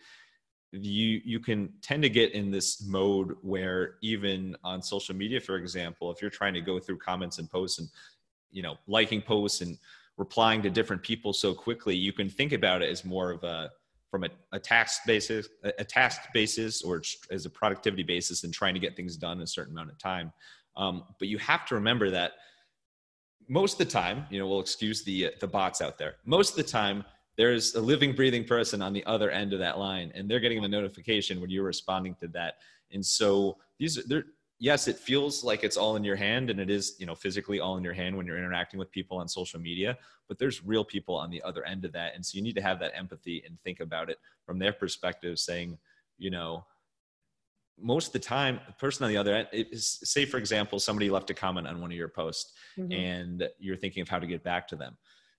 you 0.72 1.20
you 1.24 1.40
can 1.40 1.72
tend 1.82 2.02
to 2.02 2.08
get 2.08 2.32
in 2.32 2.50
this 2.50 2.84
mode 2.86 3.36
where 3.42 3.94
even 4.02 4.56
on 4.64 4.82
social 4.82 5.14
media 5.14 5.40
for 5.40 5.56
example 5.56 6.10
if 6.10 6.20
you're 6.20 6.30
trying 6.30 6.54
to 6.54 6.60
go 6.60 6.80
through 6.80 6.98
comments 6.98 7.38
and 7.38 7.48
posts 7.48 7.78
and 7.78 7.88
you 8.54 8.62
know 8.62 8.78
liking 8.86 9.20
posts 9.20 9.60
and 9.60 9.76
replying 10.16 10.62
to 10.62 10.70
different 10.70 11.02
people 11.02 11.32
so 11.32 11.52
quickly 11.52 11.94
you 11.94 12.12
can 12.12 12.30
think 12.30 12.52
about 12.52 12.80
it 12.80 12.88
as 12.88 13.04
more 13.04 13.32
of 13.32 13.42
a 13.44 13.70
from 14.10 14.22
a, 14.24 14.28
a 14.52 14.60
task 14.60 15.02
basis 15.06 15.48
a 15.64 15.84
task 15.84 16.20
basis 16.32 16.82
or 16.82 17.02
as 17.32 17.46
a 17.46 17.50
productivity 17.50 18.04
basis 18.04 18.44
and 18.44 18.54
trying 18.54 18.72
to 18.72 18.80
get 18.80 18.94
things 18.94 19.16
done 19.16 19.38
in 19.38 19.42
a 19.42 19.46
certain 19.46 19.74
amount 19.74 19.90
of 19.90 19.98
time. 19.98 20.32
Um, 20.76 21.02
but 21.18 21.26
you 21.26 21.36
have 21.38 21.66
to 21.66 21.74
remember 21.74 22.10
that 22.10 22.34
most 23.48 23.72
of 23.72 23.78
the 23.78 23.92
time 23.92 24.24
you 24.30 24.38
know 24.38 24.46
we'll 24.46 24.60
excuse 24.60 25.02
the 25.02 25.32
the 25.40 25.48
bots 25.48 25.82
out 25.82 25.98
there. 25.98 26.14
Most 26.24 26.50
of 26.50 26.56
the 26.56 26.70
time 26.70 27.04
there's 27.36 27.74
a 27.74 27.80
living 27.80 28.14
breathing 28.14 28.44
person 28.44 28.80
on 28.80 28.92
the 28.92 29.04
other 29.04 29.30
end 29.30 29.52
of 29.52 29.58
that 29.58 29.78
line 29.80 30.12
and 30.14 30.30
they're 30.30 30.38
getting 30.38 30.62
the 30.62 30.68
notification 30.68 31.40
when 31.40 31.50
you're 31.50 31.64
responding 31.64 32.14
to 32.20 32.28
that. 32.28 32.58
And 32.92 33.04
so 33.04 33.56
these 33.80 33.98
are 33.98 34.24
yes, 34.64 34.88
it 34.88 34.98
feels 34.98 35.44
like 35.44 35.62
it's 35.62 35.76
all 35.76 35.94
in 35.96 36.02
your 36.02 36.16
hand 36.16 36.48
and 36.48 36.58
it 36.58 36.70
is, 36.70 36.96
you 36.98 37.04
know, 37.04 37.14
physically 37.14 37.60
all 37.60 37.76
in 37.76 37.84
your 37.84 37.92
hand 37.92 38.16
when 38.16 38.26
you're 38.26 38.38
interacting 38.38 38.78
with 38.78 38.90
people 38.90 39.18
on 39.18 39.28
social 39.28 39.60
media, 39.60 39.94
but 40.26 40.38
there's 40.38 40.64
real 40.64 40.82
people 40.82 41.14
on 41.14 41.28
the 41.28 41.42
other 41.42 41.62
end 41.66 41.84
of 41.84 41.92
that. 41.92 42.14
And 42.14 42.24
so 42.24 42.36
you 42.36 42.42
need 42.42 42.54
to 42.54 42.62
have 42.62 42.80
that 42.80 42.92
empathy 42.96 43.42
and 43.46 43.60
think 43.60 43.80
about 43.80 44.08
it 44.08 44.18
from 44.46 44.58
their 44.58 44.72
perspective, 44.72 45.38
saying, 45.38 45.76
you 46.16 46.30
know, 46.30 46.64
most 47.78 48.06
of 48.06 48.12
the 48.14 48.20
time, 48.20 48.58
the 48.66 48.72
person 48.72 49.04
on 49.04 49.10
the 49.10 49.18
other 49.18 49.34
end, 49.34 49.48
is, 49.52 49.98
say, 50.02 50.24
for 50.24 50.38
example, 50.38 50.78
somebody 50.78 51.10
left 51.10 51.28
a 51.28 51.34
comment 51.34 51.66
on 51.66 51.82
one 51.82 51.90
of 51.90 51.98
your 51.98 52.08
posts 52.08 52.54
mm-hmm. 52.78 52.90
and 52.90 53.46
you're 53.58 53.76
thinking 53.76 54.00
of 54.00 54.08
how 54.08 54.18
to 54.18 54.26
get 54.26 54.42
back 54.42 54.66
to 54.68 54.76
them. 54.76 54.96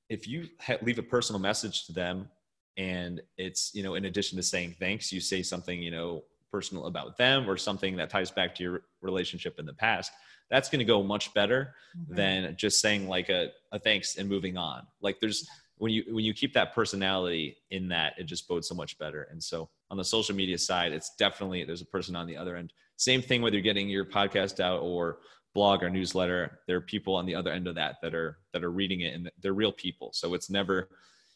If 0.07 0.27
you 0.27 0.49
ha- 0.61 0.77
leave 0.83 0.99
a 0.99 1.03
personal 1.03 1.39
message 1.39 1.88
to 1.88 1.93
them 1.93 2.29
and 2.77 3.23
it's, 3.39 3.73
you 3.73 3.81
know, 3.81 3.95
in 3.95 4.05
addition 4.05 4.35
to 4.38 4.43
saying 4.43 4.75
thanks, 4.77 5.11
you 5.11 5.19
say 5.19 5.41
something, 5.41 5.81
you 5.81 5.89
know, 5.89 6.25
personal 6.55 6.85
about 6.85 7.17
them 7.17 7.49
or 7.49 7.57
something 7.57 7.97
that 7.97 8.09
ties 8.09 8.31
back 8.31 8.55
to 8.55 8.63
your 8.63 8.81
relationship 9.01 9.59
in 9.59 9.65
the 9.65 9.73
past 9.73 10.11
that's 10.49 10.69
going 10.69 10.79
to 10.79 10.85
go 10.85 11.03
much 11.03 11.33
better 11.33 11.73
mm-hmm. 11.97 12.15
than 12.15 12.55
just 12.55 12.79
saying 12.79 13.07
like 13.07 13.29
a, 13.29 13.49
a 13.71 13.79
thanks 13.79 14.17
and 14.17 14.29
moving 14.29 14.57
on. 14.57 14.85
Like 15.01 15.19
there's 15.19 15.47
when 15.77 15.91
you 15.91 16.03
when 16.09 16.23
you 16.23 16.33
keep 16.33 16.53
that 16.53 16.73
personality 16.73 17.57
in 17.71 17.89
that 17.89 18.13
it 18.17 18.25
just 18.25 18.47
bodes 18.47 18.67
so 18.67 18.75
much 18.75 18.97
better. 18.97 19.27
And 19.31 19.43
so 19.43 19.69
on 19.91 19.97
the 19.97 20.05
social 20.05 20.35
media 20.35 20.57
side 20.57 20.91
it's 20.91 21.15
definitely 21.17 21.63
there's 21.63 21.81
a 21.81 21.85
person 21.85 22.15
on 22.15 22.27
the 22.27 22.37
other 22.37 22.55
end. 22.55 22.73
Same 22.97 23.21
thing 23.21 23.41
whether 23.41 23.55
you're 23.55 23.63
getting 23.63 23.89
your 23.89 24.05
podcast 24.05 24.59
out 24.59 24.81
or 24.81 25.19
blog 25.53 25.83
or 25.83 25.89
newsletter 25.89 26.59
there 26.67 26.77
are 26.77 26.81
people 26.81 27.15
on 27.15 27.25
the 27.25 27.35
other 27.35 27.51
end 27.51 27.67
of 27.67 27.75
that 27.75 27.95
that 28.01 28.13
are 28.13 28.37
that 28.53 28.63
are 28.63 28.71
reading 28.71 29.01
it 29.01 29.13
and 29.13 29.31
they're 29.41 29.53
real 29.53 29.71
people. 29.71 30.11
So 30.13 30.33
it's 30.33 30.49
never 30.49 30.89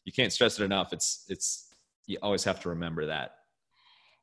you 0.05 0.13
can't 0.13 0.32
stress 0.32 0.60
it 0.60 0.63
enough. 0.63 0.93
It's 0.93 1.25
it's 1.27 1.73
you 2.05 2.17
always 2.21 2.43
have 2.43 2.60
to 2.62 2.69
remember 2.69 3.08
that 3.08 3.38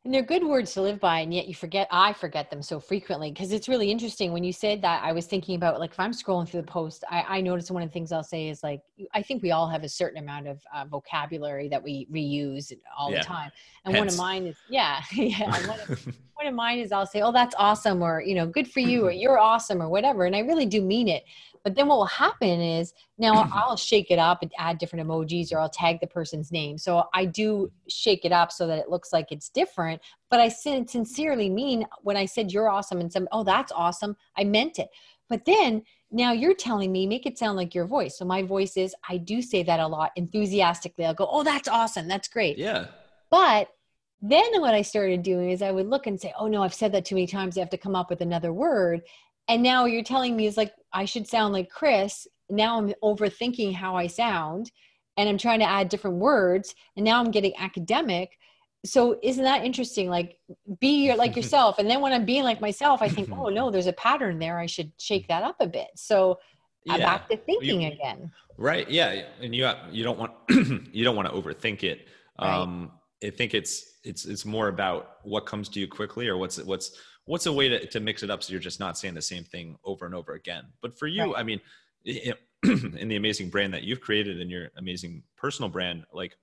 and 0.07 0.15
they're 0.15 0.23
good 0.23 0.45
words 0.45 0.73
to 0.75 0.83
live 0.83 1.01
by, 1.01 1.19
and 1.19 1.35
yet 1.35 1.49
you 1.49 1.55
forget, 1.55 1.89
I 1.91 2.13
forget 2.13 2.49
them 2.49 2.63
so 2.63 2.79
frequently 2.79 3.33
because 3.33 3.51
it's 3.51 3.69
really 3.69 3.91
interesting. 3.91 4.33
When 4.33 4.45
you 4.45 4.53
said 4.53 4.81
that, 4.83 5.03
I 5.03 5.11
was 5.11 5.27
thinking 5.27 5.57
about 5.57 5.81
like 5.81 5.91
if 5.91 5.99
I'm 5.99 6.13
scrolling 6.13 6.49
through 6.49 6.61
the 6.61 6.67
post, 6.69 7.03
I, 7.11 7.25
I 7.29 7.41
notice 7.41 7.73
one 7.73 7.83
of 7.83 7.89
the 7.89 7.93
things 7.93 8.13
I'll 8.13 8.23
say 8.23 8.49
is 8.49 8.63
like, 8.63 8.83
I 9.15 9.21
think 9.21 9.43
we 9.43 9.51
all 9.51 9.69
have 9.69 9.83
a 9.83 9.89
certain 9.89 10.23
amount 10.23 10.47
of 10.47 10.63
uh, 10.73 10.85
vocabulary 10.85 11.69
that 11.71 11.83
we 11.83 12.07
reuse 12.07 12.73
all 12.97 13.11
yeah. 13.11 13.19
the 13.19 13.25
time. 13.25 13.51
And 13.85 13.97
Hence. 13.97 13.99
one 13.99 14.09
of 14.15 14.17
mine 14.17 14.47
is, 14.47 14.57
yeah, 14.69 15.03
yeah. 15.13 15.51
One 15.67 15.81
of, 15.81 16.07
one 16.35 16.47
of 16.47 16.55
mine 16.55 16.79
is 16.79 16.93
I'll 16.93 17.05
say, 17.05 17.23
oh, 17.23 17.33
that's 17.33 17.57
awesome, 17.59 18.01
or, 18.01 18.23
you 18.23 18.37
know, 18.37 18.47
good 18.47 18.71
for 18.71 18.79
you, 18.79 19.07
or 19.07 19.11
you're 19.11 19.41
awesome, 19.41 19.83
or 19.83 19.89
whatever. 19.89 20.25
And 20.25 20.37
I 20.37 20.41
really 20.41 20.67
do 20.67 20.83
mean 20.83 21.09
it. 21.09 21.25
But 21.67 21.75
then 21.75 21.89
what 21.89 21.99
will 21.99 22.05
happen 22.05 22.61
is 22.61 22.95
now 23.19 23.51
I'll 23.53 23.77
shake 23.77 24.13
it 24.13 24.21
up 24.21 24.43
and 24.43 24.53
add 24.57 24.79
different 24.79 25.05
emojis 25.05 25.53
or 25.53 25.59
I'll 25.59 25.69
tag 25.69 25.99
the 26.01 26.07
person's 26.07 26.53
name. 26.53 26.79
So 26.79 27.03
I 27.13 27.25
do 27.25 27.73
shake 27.89 28.25
it 28.25 28.31
up 28.31 28.53
so 28.53 28.69
that 28.69 28.79
it 28.79 28.89
looks 28.89 29.13
like 29.13 29.33
it's 29.33 29.49
different. 29.49 30.01
But 30.31 30.39
I 30.39 30.47
sincerely 30.49 31.51
mean 31.51 31.85
when 32.03 32.17
I 32.17 32.25
said 32.25 32.53
you're 32.53 32.69
awesome 32.69 33.01
and 33.01 33.13
some, 33.13 33.27
oh, 33.33 33.43
that's 33.43 33.73
awesome, 33.73 34.17
I 34.37 34.45
meant 34.45 34.79
it. 34.79 34.91
But 35.29 35.45
then 35.45 35.83
now 36.13 36.31
you're 36.31 36.55
telling 36.55 36.93
me, 36.93 37.05
make 37.05 37.27
it 37.27 37.37
sound 37.37 37.57
like 37.57 37.75
your 37.75 37.87
voice. 37.87 38.17
So 38.17 38.25
my 38.25 38.45
voice 38.45 38.77
is, 38.77 38.95
I 39.09 39.17
do 39.17 39.43
say 39.43 39.65
that 39.65 39.81
a 39.81 39.89
lot 39.89 40.13
enthusiastically. 40.15 41.05
I'll 41.05 41.15
go, 41.15 41.29
oh, 41.29 41.43
that's 41.43 41.67
awesome. 41.67 42.07
That's 42.07 42.29
great. 42.29 42.59
Yeah. 42.59 42.87
But 43.29 43.71
then 44.23 44.61
what 44.61 44.75
I 44.75 44.83
started 44.83 45.25
doing 45.25 45.51
is 45.51 45.63
I 45.63 45.73
would 45.73 45.89
look 45.89 46.07
and 46.07 46.21
say, 46.21 46.33
oh 46.39 46.47
no, 46.47 46.63
I've 46.63 46.73
said 46.73 46.93
that 46.93 47.05
too 47.05 47.17
many 47.17 47.27
times. 47.27 47.57
I 47.57 47.61
have 47.61 47.71
to 47.71 47.77
come 47.77 47.97
up 47.97 48.09
with 48.09 48.21
another 48.21 48.53
word 48.53 49.03
and 49.49 49.63
now 49.63 49.85
you're 49.85 50.03
telling 50.03 50.37
me 50.37 50.47
is 50.47 50.57
like 50.57 50.73
i 50.93 51.05
should 51.05 51.27
sound 51.27 51.53
like 51.53 51.71
chris. 51.71 52.27
Now 52.49 52.79
i'm 52.79 52.95
overthinking 53.03 53.75
how 53.75 53.97
i 53.97 54.07
sound 54.07 54.71
and 55.17 55.29
i'm 55.29 55.39
trying 55.39 55.61
to 55.61 55.69
add 55.69 55.89
different 55.89 56.17
words 56.17 56.75
and 56.97 57.05
now 57.05 57.21
i'm 57.21 57.31
getting 57.31 57.55
academic. 57.59 58.39
So 58.85 59.19
isn't 59.21 59.43
that 59.43 59.65
interesting? 59.65 60.09
Like 60.09 60.39
be 60.79 61.07
your, 61.07 61.17
like 61.17 61.35
yourself. 61.41 61.79
And 61.79 61.91
then 61.91 62.01
when 62.01 62.13
i'm 62.13 62.25
being 62.25 62.45
like 62.45 62.61
myself 62.61 63.03
i 63.03 63.09
think 63.09 63.31
oh 63.33 63.49
no 63.49 63.71
there's 63.71 63.87
a 63.89 63.93
pattern 63.93 64.39
there. 64.39 64.59
I 64.59 64.67
should 64.67 64.93
shake 64.99 65.29
that 65.29 65.43
up 65.43 65.57
a 65.61 65.67
bit. 65.67 65.89
So 65.97 66.39
yeah. 66.85 66.95
i'm 66.95 67.01
back 67.01 67.29
to 67.31 67.37
thinking 67.37 67.83
you, 67.83 67.89
again. 67.89 68.31
Right. 68.59 68.89
Yeah. 68.89 69.23
And 69.41 69.55
you 69.55 69.71
you 69.91 70.05
don't 70.05 70.19
want 70.19 70.33
you 70.49 71.05
don't 71.05 71.17
want 71.17 71.29
to 71.29 71.35
overthink 71.35 71.83
it. 71.83 72.07
Right. 72.41 72.55
um 72.55 72.93
i 73.25 73.31
think 73.31 73.55
it's 73.55 73.97
it's 74.05 74.27
it's 74.27 74.45
more 74.45 74.69
about 74.69 75.17
what 75.25 75.47
comes 75.47 75.69
to 75.71 75.81
you 75.81 75.89
quickly 75.89 76.29
or 76.29 76.37
what's 76.37 76.63
what's 76.63 76.93
what's 77.27 77.47
a 77.47 77.53
way 77.53 77.69
to, 77.69 77.87
to 77.87 78.01
mix 78.01 78.23
it 78.23 78.31
up 78.31 78.43
so 78.43 78.53
you're 78.53 78.61
just 78.61 78.81
not 78.81 78.97
saying 78.99 79.15
the 79.15 79.23
same 79.23 79.45
thing 79.45 79.77
over 79.85 80.07
and 80.07 80.15
over 80.15 80.33
again? 80.33 80.65
But 80.81 80.99
for 80.99 81.07
you 81.07 81.35
right. 81.35 81.41
i 81.41 81.43
mean 81.43 81.61
in 82.05 83.09
the 83.09 83.17
amazing 83.17 83.51
brand 83.51 83.75
that 83.75 83.83
you've 83.83 84.01
created 84.01 84.41
and 84.41 84.51
your 84.51 84.71
amazing 84.77 85.23
personal 85.37 85.69
brand 85.69 86.05
like 86.13 86.37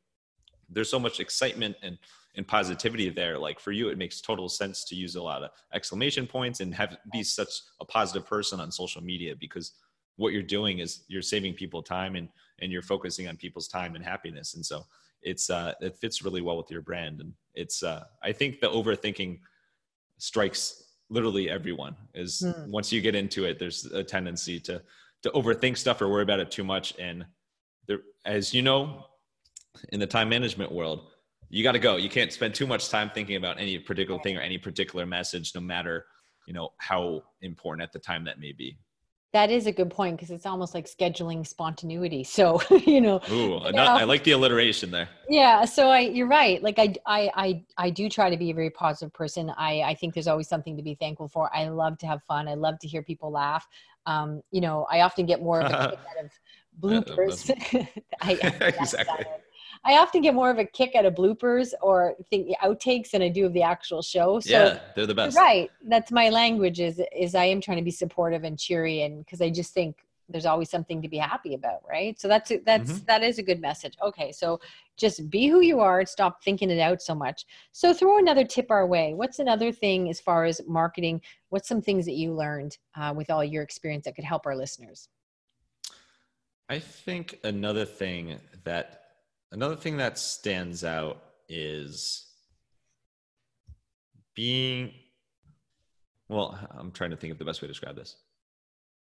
there's 0.69 0.89
so 0.89 0.99
much 0.99 1.19
excitement 1.19 1.75
and 1.81 1.97
and 2.35 2.47
positivity 2.47 3.09
there. 3.09 3.37
Like 3.37 3.59
for 3.59 3.71
you 3.71 3.89
it 3.89 3.97
makes 3.97 4.21
total 4.21 4.49
sense 4.49 4.83
to 4.85 4.95
use 4.95 5.15
a 5.15 5.21
lot 5.21 5.43
of 5.43 5.51
exclamation 5.73 6.25
points 6.25 6.59
and 6.59 6.73
have 6.73 6.97
be 7.11 7.23
such 7.23 7.49
a 7.79 7.85
positive 7.85 8.27
person 8.27 8.59
on 8.59 8.71
social 8.71 9.03
media 9.03 9.35
because 9.39 9.73
what 10.15 10.33
you're 10.33 10.41
doing 10.41 10.79
is 10.79 11.03
you're 11.07 11.21
saving 11.21 11.53
people 11.53 11.81
time 11.81 12.15
and 12.15 12.29
and 12.59 12.71
you're 12.71 12.81
focusing 12.81 13.27
on 13.27 13.37
people's 13.37 13.67
time 13.67 13.95
and 13.95 14.03
happiness. 14.03 14.55
And 14.55 14.65
so 14.65 14.83
it's 15.21 15.49
uh 15.49 15.73
it 15.81 15.95
fits 15.97 16.23
really 16.23 16.41
well 16.41 16.57
with 16.57 16.71
your 16.71 16.81
brand. 16.81 17.21
And 17.21 17.33
it's 17.53 17.83
uh 17.83 18.03
i 18.23 18.31
think 18.31 18.59
the 18.59 18.67
overthinking 18.67 19.39
strikes 20.23 20.83
literally 21.09 21.49
everyone 21.49 21.95
is 22.15 22.41
mm. 22.45 22.67
once 22.69 22.93
you 22.93 23.01
get 23.01 23.13
into 23.13 23.43
it 23.43 23.59
there's 23.59 23.83
a 23.87 24.01
tendency 24.01 24.57
to 24.57 24.81
to 25.21 25.29
overthink 25.31 25.77
stuff 25.77 26.01
or 26.01 26.07
worry 26.07 26.23
about 26.23 26.39
it 26.39 26.49
too 26.49 26.63
much. 26.63 26.93
And 26.97 27.25
there 27.87 27.99
as 28.25 28.53
you 28.53 28.61
know 28.61 29.05
in 29.89 29.99
the 29.99 30.07
time 30.07 30.29
management 30.29 30.71
world 30.71 31.07
you 31.49 31.61
got 31.61 31.73
to 31.73 31.79
go. 31.79 31.97
You 31.97 32.09
can't 32.09 32.33
spend 32.33 32.55
too 32.55 32.65
much 32.65 32.89
time 32.89 33.11
thinking 33.13 33.35
about 33.35 33.59
any 33.59 33.77
particular 33.77 34.19
thing 34.21 34.37
or 34.37 34.41
any 34.41 34.57
particular 34.57 35.05
message 35.05 35.51
no 35.55 35.61
matter 35.61 36.05
you 36.47 36.53
know 36.53 36.69
how 36.77 37.23
important 37.41 37.83
at 37.83 37.91
the 37.91 37.99
time 37.99 38.23
that 38.25 38.39
may 38.39 38.53
be 38.53 38.77
that 39.33 39.49
is 39.49 39.65
a 39.65 39.71
good 39.71 39.89
point 39.89 40.15
because 40.15 40.29
it's 40.29 40.45
almost 40.45 40.75
like 40.75 40.85
scheduling 40.85 41.45
spontaneity. 41.45 42.23
So, 42.23 42.61
you 42.85 43.01
know, 43.01 43.19
Ooh, 43.31 43.59
know, 43.71 43.83
I 43.83 44.03
like 44.03 44.23
the 44.23 44.31
alliteration 44.31 44.91
there. 44.91 45.09
Yeah. 45.27 45.65
So 45.65 45.89
I, 45.89 46.01
you're 46.01 46.27
right. 46.27 46.61
Like 46.61 46.77
I, 46.77 46.93
I, 47.07 47.31
I, 47.35 47.63
I 47.77 47.89
do 47.89 48.09
try 48.09 48.29
to 48.29 48.37
be 48.37 48.51
a 48.51 48.53
very 48.53 48.69
positive 48.69 49.11
person. 49.11 49.51
I, 49.57 49.81
I 49.81 49.95
think 49.95 50.13
there's 50.13 50.27
always 50.27 50.47
something 50.47 50.77
to 50.77 50.83
be 50.83 50.93
thankful 50.95 51.27
for. 51.27 51.49
I 51.53 51.67
love 51.69 51.97
to 51.99 52.07
have 52.07 52.21
fun. 52.23 52.47
I 52.47 52.53
love 52.53 52.77
to 52.79 52.87
hear 52.87 53.01
people 53.01 53.31
laugh. 53.31 53.67
Um, 54.05 54.43
you 54.51 54.61
know, 54.61 54.85
I 54.91 55.01
often 55.01 55.25
get 55.25 55.41
more 55.41 55.61
of 55.61 55.71
a 55.71 55.89
kick 55.89 55.99
out 55.99 56.25
of 56.25 56.31
bloopers. 56.79 57.49
I, 58.21 58.33
exactly. 58.79 59.25
I 59.85 59.97
often 59.97 60.21
get 60.21 60.33
more 60.33 60.49
of 60.49 60.59
a 60.59 60.65
kick 60.65 60.95
out 60.95 61.05
of 61.05 61.13
bloopers 61.15 61.73
or 61.81 62.15
think 62.29 62.49
outtakes 62.63 63.11
than 63.11 63.21
I 63.21 63.29
do 63.29 63.45
of 63.45 63.53
the 63.53 63.63
actual 63.63 64.01
show. 64.01 64.39
So 64.39 64.49
yeah, 64.49 64.79
they're 64.95 65.05
the 65.05 65.15
best. 65.15 65.37
Right. 65.37 65.69
That's 65.85 66.11
my 66.11 66.29
language 66.29 66.79
is 66.79 67.01
is 67.15 67.35
I 67.35 67.45
am 67.45 67.59
trying 67.59 67.77
to 67.77 67.83
be 67.83 67.91
supportive 67.91 68.43
and 68.43 68.57
cheery 68.57 69.01
and 69.01 69.25
because 69.25 69.41
I 69.41 69.49
just 69.49 69.73
think 69.73 69.97
there's 70.29 70.45
always 70.45 70.69
something 70.69 71.01
to 71.01 71.09
be 71.09 71.17
happy 71.17 71.53
about, 71.53 71.81
right? 71.87 72.19
So 72.19 72.27
that's 72.27 72.51
that's 72.65 72.91
mm-hmm. 72.91 73.05
that 73.05 73.23
is 73.23 73.39
a 73.39 73.43
good 73.43 73.59
message. 73.59 73.95
Okay, 74.01 74.31
so 74.31 74.59
just 74.95 75.29
be 75.29 75.47
who 75.47 75.61
you 75.61 75.79
are, 75.79 76.05
stop 76.05 76.43
thinking 76.43 76.69
it 76.69 76.79
out 76.79 77.01
so 77.01 77.13
much. 77.13 77.45
So 77.71 77.93
throw 77.93 78.19
another 78.19 78.45
tip 78.45 78.71
our 78.71 78.87
way. 78.87 79.13
What's 79.13 79.39
another 79.39 79.71
thing 79.71 80.09
as 80.09 80.19
far 80.19 80.45
as 80.45 80.61
marketing? 80.67 81.21
What's 81.49 81.67
some 81.67 81.81
things 81.81 82.05
that 82.05 82.13
you 82.13 82.33
learned 82.33 82.77
uh, 82.95 83.13
with 83.15 83.29
all 83.29 83.43
your 83.43 83.63
experience 83.63 84.05
that 84.05 84.15
could 84.15 84.23
help 84.23 84.45
our 84.45 84.55
listeners? 84.55 85.09
I 86.69 86.79
think 86.79 87.39
another 87.43 87.85
thing 87.85 88.39
that 88.63 89.02
Another 89.53 89.75
thing 89.75 89.97
that 89.97 90.17
stands 90.17 90.83
out 90.83 91.21
is 91.47 92.25
being 94.35 94.91
well 96.27 96.57
i'm 96.75 96.91
trying 96.91 97.11
to 97.11 97.17
think 97.17 97.31
of 97.31 97.37
the 97.37 97.45
best 97.45 97.61
way 97.61 97.67
to 97.67 97.71
describe 97.71 97.95
this. 97.95 98.17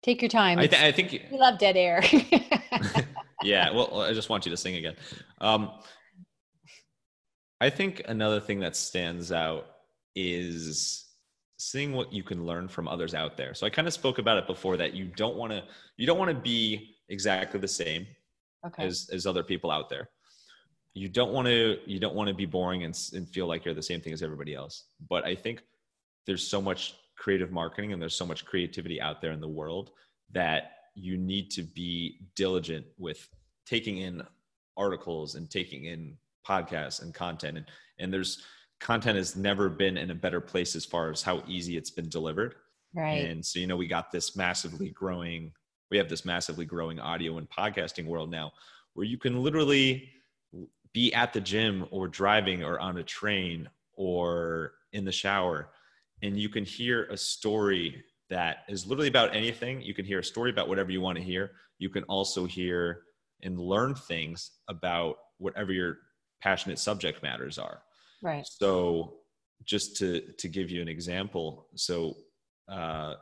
Take 0.02 0.21
your 0.21 0.30
time. 0.30 0.58
I, 0.58 0.67
th- 0.67 0.82
I 0.82 0.93
think 0.93 1.12
you 1.12 1.19
we 1.30 1.38
love 1.38 1.60
dead 1.60 1.75
air. 1.75 2.02
Yeah 3.43 3.71
well 3.71 4.02
i 4.02 4.13
just 4.13 4.30
want 4.30 4.45
you 4.45 4.49
to 4.49 4.58
sing 4.58 4.75
again. 4.75 4.95
Um, 5.39 5.71
i 7.60 7.69
think 7.69 8.02
another 8.08 8.39
thing 8.39 8.62
that 8.62 8.78
stands 8.78 9.34
out 9.34 9.65
is 10.15 11.06
seeing 11.58 11.91
what 11.91 12.13
you 12.13 12.23
can 12.23 12.45
learn 12.45 12.69
from 12.69 12.88
others 12.88 13.13
out 13.13 13.36
there. 13.36 13.54
So 13.54 13.67
i 13.67 13.69
kind 13.69 13.88
of 13.89 13.93
spoke 13.93 14.19
about 14.19 14.38
it 14.38 14.47
before 14.47 14.78
that 14.78 14.93
you 14.93 15.06
don't 15.06 15.36
want 15.36 15.52
to 15.52 15.63
you 15.97 16.08
don't 16.08 16.17
want 16.17 16.32
to 16.32 16.41
be 16.41 16.95
exactly 17.10 17.60
the 17.60 17.67
same 17.67 18.08
okay. 18.65 18.86
as 18.86 19.10
as 19.12 19.25
other 19.25 19.43
people 19.43 19.69
out 19.69 19.89
there 19.89 20.08
you 20.93 21.08
don't 21.08 21.32
want 21.32 21.47
to 21.47 21.78
you 21.86 21.99
don't 21.99 22.15
want 22.15 22.28
to 22.28 22.34
be 22.34 22.45
boring 22.45 22.84
and, 22.84 22.97
and 23.13 23.28
feel 23.30 23.47
like 23.47 23.65
you're 23.65 23.73
the 23.73 23.82
same 23.82 24.02
thing 24.02 24.13
as 24.13 24.23
everybody 24.23 24.54
else. 24.54 24.86
But 25.10 25.25
i 25.25 25.36
think 25.36 25.62
there's 26.25 26.47
so 26.47 26.62
much 26.62 26.95
creative 27.17 27.52
marketing 27.52 27.93
and 27.93 28.02
there's 28.02 28.15
so 28.15 28.25
much 28.25 28.45
creativity 28.45 29.02
out 29.02 29.21
there 29.21 29.32
in 29.32 29.41
the 29.41 29.47
world 29.47 29.91
that 30.32 30.71
you 30.95 31.17
need 31.17 31.49
to 31.52 31.63
be 31.63 32.19
diligent 32.36 32.86
with 32.97 33.28
taking 33.65 33.97
in 33.97 34.21
articles 34.78 35.36
and 35.36 35.49
taking 35.49 35.86
in 35.86 36.17
podcasts 36.47 37.02
and 37.02 37.13
content. 37.13 37.58
And, 37.58 37.65
and 37.99 38.13
there's 38.13 38.43
content 38.80 39.17
has 39.17 39.36
never 39.36 39.69
been 39.69 39.97
in 39.97 40.12
a 40.12 40.15
better 40.15 40.39
place 40.39 40.75
as 40.75 40.86
far 40.86 41.12
as 41.12 41.21
how 41.21 41.43
easy 41.47 41.75
it's 41.78 41.91
been 41.91 42.10
delivered. 42.10 42.56
Right. 42.95 43.25
And 43.25 43.45
so 43.45 43.60
you 43.60 43.67
know 43.67 43.78
we 43.78 43.88
got 43.88 44.12
this 44.12 44.36
massively 44.36 44.89
growing 44.89 45.52
we 45.91 45.97
have 45.97 46.10
this 46.10 46.25
massively 46.25 46.65
growing 46.65 46.99
audio 46.99 47.38
and 47.39 47.49
podcasting 47.49 48.06
world 48.06 48.30
now 48.30 48.52
where 48.93 49.06
you 49.06 49.17
can 49.17 49.41
literally 49.43 50.10
be 50.93 51.13
at 51.13 51.34
the 51.34 51.41
gym 51.41 51.86
or 51.91 52.08
driving 52.08 52.63
or 52.63 52.80
on 52.80 52.97
a 52.97 53.04
train 53.04 53.69
or 53.93 54.73
in 54.93 55.06
the 55.06 55.12
shower 55.12 55.69
and 56.21 56.38
you 56.38 56.49
can 56.49 56.65
hear 56.65 57.06
a 57.06 57.17
story 57.17 58.04
that 58.30 58.58
is 58.67 58.86
literally 58.86 59.08
about 59.08 59.36
anything. 59.36 59.82
You 59.82 59.93
can 59.93 60.06
hear 60.06 60.19
a 60.19 60.23
story 60.23 60.52
about 60.52 60.67
whatever 60.67 60.91
you 60.91 61.02
want 61.02 61.17
to 61.17 61.23
hear. 61.23 61.52
You 61.80 61.89
can 61.89 62.04
also 62.04 62.45
hear 62.45 63.04
and 63.41 63.60
learn 63.60 63.95
things 63.95 64.52
about 64.67 65.15
whatever 65.38 65.71
your 65.71 65.97
passionate 66.41 66.78
subject 66.78 67.23
matters 67.23 67.58
are. 67.58 67.82
Right. 68.21 68.45
So 68.45 69.15
just 69.65 69.97
to 69.97 70.21
to 70.38 70.47
give 70.47 70.69
you 70.69 70.82
an 70.82 70.88
example 70.88 71.67
so 71.75 72.15
uh 72.69 73.15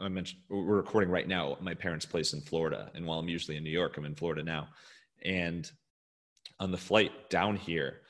i 0.00 0.08
mentioned 0.08 0.40
we're 0.48 0.76
recording 0.76 1.08
right 1.08 1.28
now 1.28 1.52
at 1.52 1.62
my 1.62 1.72
parents 1.72 2.04
place 2.04 2.32
in 2.32 2.40
florida 2.40 2.90
and 2.96 3.06
while 3.06 3.20
i'm 3.20 3.28
usually 3.28 3.56
in 3.56 3.62
new 3.62 3.70
york 3.70 3.96
i'm 3.96 4.04
in 4.04 4.14
florida 4.14 4.42
now 4.42 4.66
and 5.24 5.70
on 6.60 6.70
the 6.70 6.78
flight 6.78 7.30
down 7.30 7.56
here, 7.56 8.02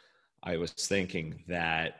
I 0.42 0.56
was 0.56 0.72
thinking 0.72 1.44
that 1.48 1.94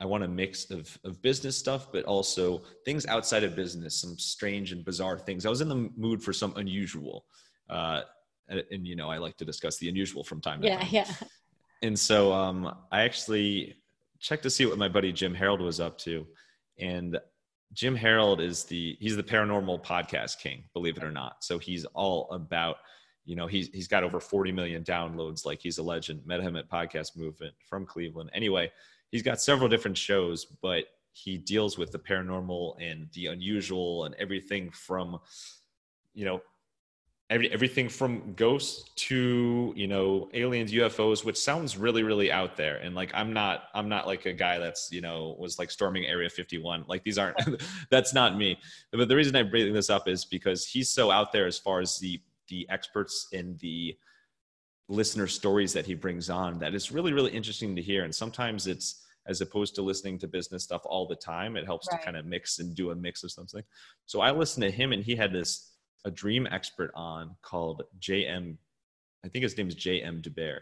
I 0.00 0.04
want 0.04 0.24
a 0.24 0.28
mix 0.28 0.70
of, 0.70 0.96
of 1.04 1.20
business 1.20 1.56
stuff, 1.56 1.90
but 1.90 2.04
also 2.04 2.62
things 2.84 3.06
outside 3.06 3.42
of 3.44 3.56
business, 3.56 4.00
some 4.00 4.18
strange 4.18 4.72
and 4.72 4.84
bizarre 4.84 5.18
things. 5.18 5.44
I 5.44 5.50
was 5.50 5.60
in 5.60 5.68
the 5.68 5.90
mood 5.96 6.22
for 6.22 6.32
some 6.32 6.54
unusual. 6.56 7.24
Uh, 7.68 8.02
and, 8.48 8.62
and, 8.70 8.86
you 8.86 8.94
know, 8.94 9.10
I 9.10 9.18
like 9.18 9.36
to 9.38 9.44
discuss 9.44 9.78
the 9.78 9.88
unusual 9.88 10.22
from 10.22 10.40
time 10.40 10.60
to 10.62 10.68
yeah, 10.68 10.78
time. 10.78 10.88
Yeah. 10.92 11.12
And 11.82 11.98
so 11.98 12.32
um, 12.32 12.74
I 12.92 13.02
actually 13.02 13.76
checked 14.20 14.44
to 14.44 14.50
see 14.50 14.66
what 14.66 14.78
my 14.78 14.88
buddy 14.88 15.12
Jim 15.12 15.34
Harold 15.34 15.60
was 15.60 15.80
up 15.80 15.98
to. 15.98 16.26
And 16.78 17.18
Jim 17.72 17.96
Harold 17.96 18.40
is 18.40 18.64
the, 18.64 18.96
he's 19.00 19.16
the 19.16 19.22
paranormal 19.22 19.82
podcast 19.82 20.38
king, 20.38 20.64
believe 20.74 20.96
it 20.96 21.02
or 21.02 21.10
not. 21.10 21.42
So 21.42 21.58
he's 21.58 21.84
all 21.86 22.30
about 22.30 22.76
you 23.26 23.36
know 23.36 23.46
he's 23.46 23.68
he's 23.68 23.88
got 23.88 24.02
over 24.02 24.20
40 24.20 24.52
million 24.52 24.82
downloads 24.82 25.44
like 25.44 25.60
he's 25.60 25.78
a 25.78 25.82
legend. 25.82 26.24
Met 26.24 26.40
him 26.40 26.56
at 26.56 26.70
podcast 26.70 27.16
movement 27.16 27.54
from 27.68 27.84
cleveland. 27.84 28.30
Anyway 28.32 28.72
he's 29.10 29.22
got 29.22 29.40
several 29.40 29.68
different 29.68 29.96
shows 29.96 30.44
but 30.44 30.84
he 31.12 31.38
deals 31.38 31.78
with 31.78 31.90
the 31.92 31.98
paranormal 31.98 32.74
and 32.80 33.08
the 33.14 33.26
unusual 33.26 34.04
and 34.04 34.14
everything 34.16 34.70
from 34.70 35.18
you 36.14 36.24
know 36.24 36.42
every, 37.30 37.50
everything 37.50 37.88
from 37.88 38.34
ghosts 38.34 38.90
to 38.96 39.72
you 39.74 39.86
know 39.86 40.28
aliens 40.34 40.72
ufos 40.72 41.24
which 41.24 41.38
sounds 41.38 41.76
really 41.76 42.02
really 42.02 42.30
out 42.30 42.56
there. 42.56 42.76
And 42.76 42.94
like 42.94 43.10
i'm 43.14 43.32
not 43.32 43.64
i'm 43.74 43.88
not 43.88 44.06
like 44.06 44.26
a 44.26 44.32
guy 44.32 44.58
that's 44.58 44.90
you 44.92 45.00
know 45.00 45.36
was 45.38 45.58
like 45.58 45.70
storming 45.70 46.04
area 46.04 46.28
51 46.28 46.84
like 46.86 47.02
these 47.02 47.18
aren't 47.18 47.38
that's 47.90 48.12
not 48.12 48.36
me. 48.36 48.58
But 48.92 49.08
the 49.08 49.16
reason 49.16 49.34
i'm 49.36 49.50
bringing 49.50 49.72
this 49.72 49.90
up 49.90 50.08
is 50.08 50.24
because 50.24 50.66
he's 50.66 50.90
so 50.90 51.10
out 51.10 51.32
there 51.32 51.46
as 51.46 51.58
far 51.58 51.80
as 51.80 51.98
the 51.98 52.20
the 52.48 52.66
experts 52.70 53.28
and 53.32 53.58
the 53.60 53.96
listener 54.88 55.26
stories 55.26 55.72
that 55.72 55.86
he 55.86 55.94
brings 55.94 56.30
on 56.30 56.58
that 56.58 56.74
is 56.74 56.92
really 56.92 57.12
really 57.12 57.32
interesting 57.32 57.74
to 57.76 57.82
hear. 57.82 58.04
And 58.04 58.14
sometimes 58.14 58.66
it's 58.66 59.02
as 59.26 59.40
opposed 59.40 59.74
to 59.74 59.82
listening 59.82 60.18
to 60.18 60.28
business 60.28 60.62
stuff 60.62 60.82
all 60.84 61.08
the 61.08 61.16
time 61.16 61.56
it 61.56 61.64
helps 61.64 61.88
right. 61.90 61.98
to 61.98 62.04
kind 62.04 62.16
of 62.16 62.24
mix 62.24 62.60
and 62.60 62.76
do 62.76 62.90
a 62.90 62.94
mix 62.94 63.24
of 63.24 63.32
something. 63.32 63.62
So 64.06 64.20
i 64.20 64.30
listened 64.30 64.62
to 64.62 64.70
him 64.70 64.92
and 64.92 65.02
he 65.02 65.16
had 65.16 65.32
this 65.32 65.72
a 66.04 66.10
dream 66.10 66.46
expert 66.52 66.92
on 66.94 67.34
called 67.42 67.82
jm 67.98 68.56
i 69.24 69.28
think 69.28 69.42
his 69.42 69.58
name 69.58 69.66
is 69.66 69.74
jm 69.74 70.22
debord 70.22 70.60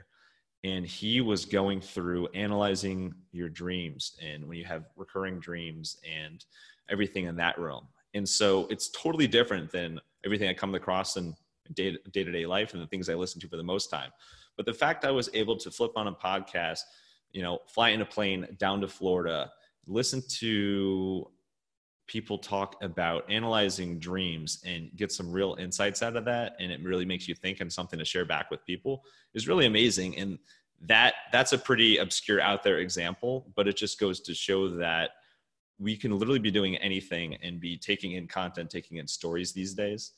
and 0.64 0.86
he 0.86 1.20
was 1.20 1.44
going 1.44 1.80
through 1.80 2.26
analyzing 2.28 3.14
your 3.32 3.50
dreams 3.50 4.16
and 4.22 4.48
when 4.48 4.56
you 4.56 4.64
have 4.64 4.86
recurring 4.96 5.38
dreams 5.38 5.98
and 6.10 6.44
everything 6.88 7.26
in 7.26 7.36
that 7.36 7.58
realm. 7.58 7.86
And 8.14 8.26
so 8.26 8.66
it's 8.70 8.88
totally 8.90 9.26
different 9.26 9.70
than 9.70 10.00
everything 10.24 10.48
i 10.48 10.54
come 10.54 10.74
across 10.74 11.16
in 11.16 11.34
day 11.72 11.96
to 12.12 12.32
day 12.32 12.46
life 12.46 12.74
and 12.74 12.82
the 12.82 12.86
things 12.86 13.08
I 13.08 13.14
listen 13.14 13.40
to 13.40 13.48
for 13.48 13.56
the 13.56 13.62
most 13.62 13.90
time. 13.90 14.10
But 14.56 14.66
the 14.66 14.74
fact 14.74 15.04
I 15.04 15.10
was 15.10 15.28
able 15.34 15.56
to 15.56 15.70
flip 15.70 15.92
on 15.96 16.06
a 16.06 16.12
podcast, 16.12 16.80
you 17.32 17.42
know, 17.42 17.60
fly 17.66 17.90
in 17.90 18.00
a 18.00 18.06
plane 18.06 18.46
down 18.58 18.80
to 18.82 18.88
Florida, 18.88 19.50
listen 19.86 20.22
to 20.38 21.30
people 22.06 22.38
talk 22.38 22.76
about 22.82 23.28
analyzing 23.30 23.98
dreams 23.98 24.62
and 24.66 24.90
get 24.96 25.10
some 25.10 25.32
real 25.32 25.56
insights 25.58 26.02
out 26.02 26.16
of 26.16 26.24
that 26.24 26.54
and 26.60 26.70
it 26.70 26.82
really 26.82 27.04
makes 27.04 27.26
you 27.26 27.34
think 27.34 27.60
and 27.60 27.72
something 27.72 27.98
to 27.98 28.04
share 28.04 28.24
back 28.24 28.50
with 28.50 28.64
people 28.66 29.04
is 29.32 29.48
really 29.48 29.66
amazing 29.66 30.16
and 30.18 30.38
that 30.82 31.14
that's 31.32 31.54
a 31.54 31.58
pretty 31.58 31.96
obscure 31.96 32.40
out 32.40 32.62
there 32.62 32.78
example 32.78 33.50
but 33.56 33.66
it 33.66 33.76
just 33.76 33.98
goes 33.98 34.20
to 34.20 34.34
show 34.34 34.68
that 34.68 35.10
we 35.78 35.96
can 35.96 36.16
literally 36.18 36.38
be 36.38 36.50
doing 36.50 36.76
anything 36.76 37.36
and 37.36 37.58
be 37.58 37.76
taking 37.76 38.12
in 38.12 38.26
content 38.26 38.68
taking 38.68 38.98
in 38.98 39.06
stories 39.06 39.52
these 39.52 39.72
days 39.72 40.12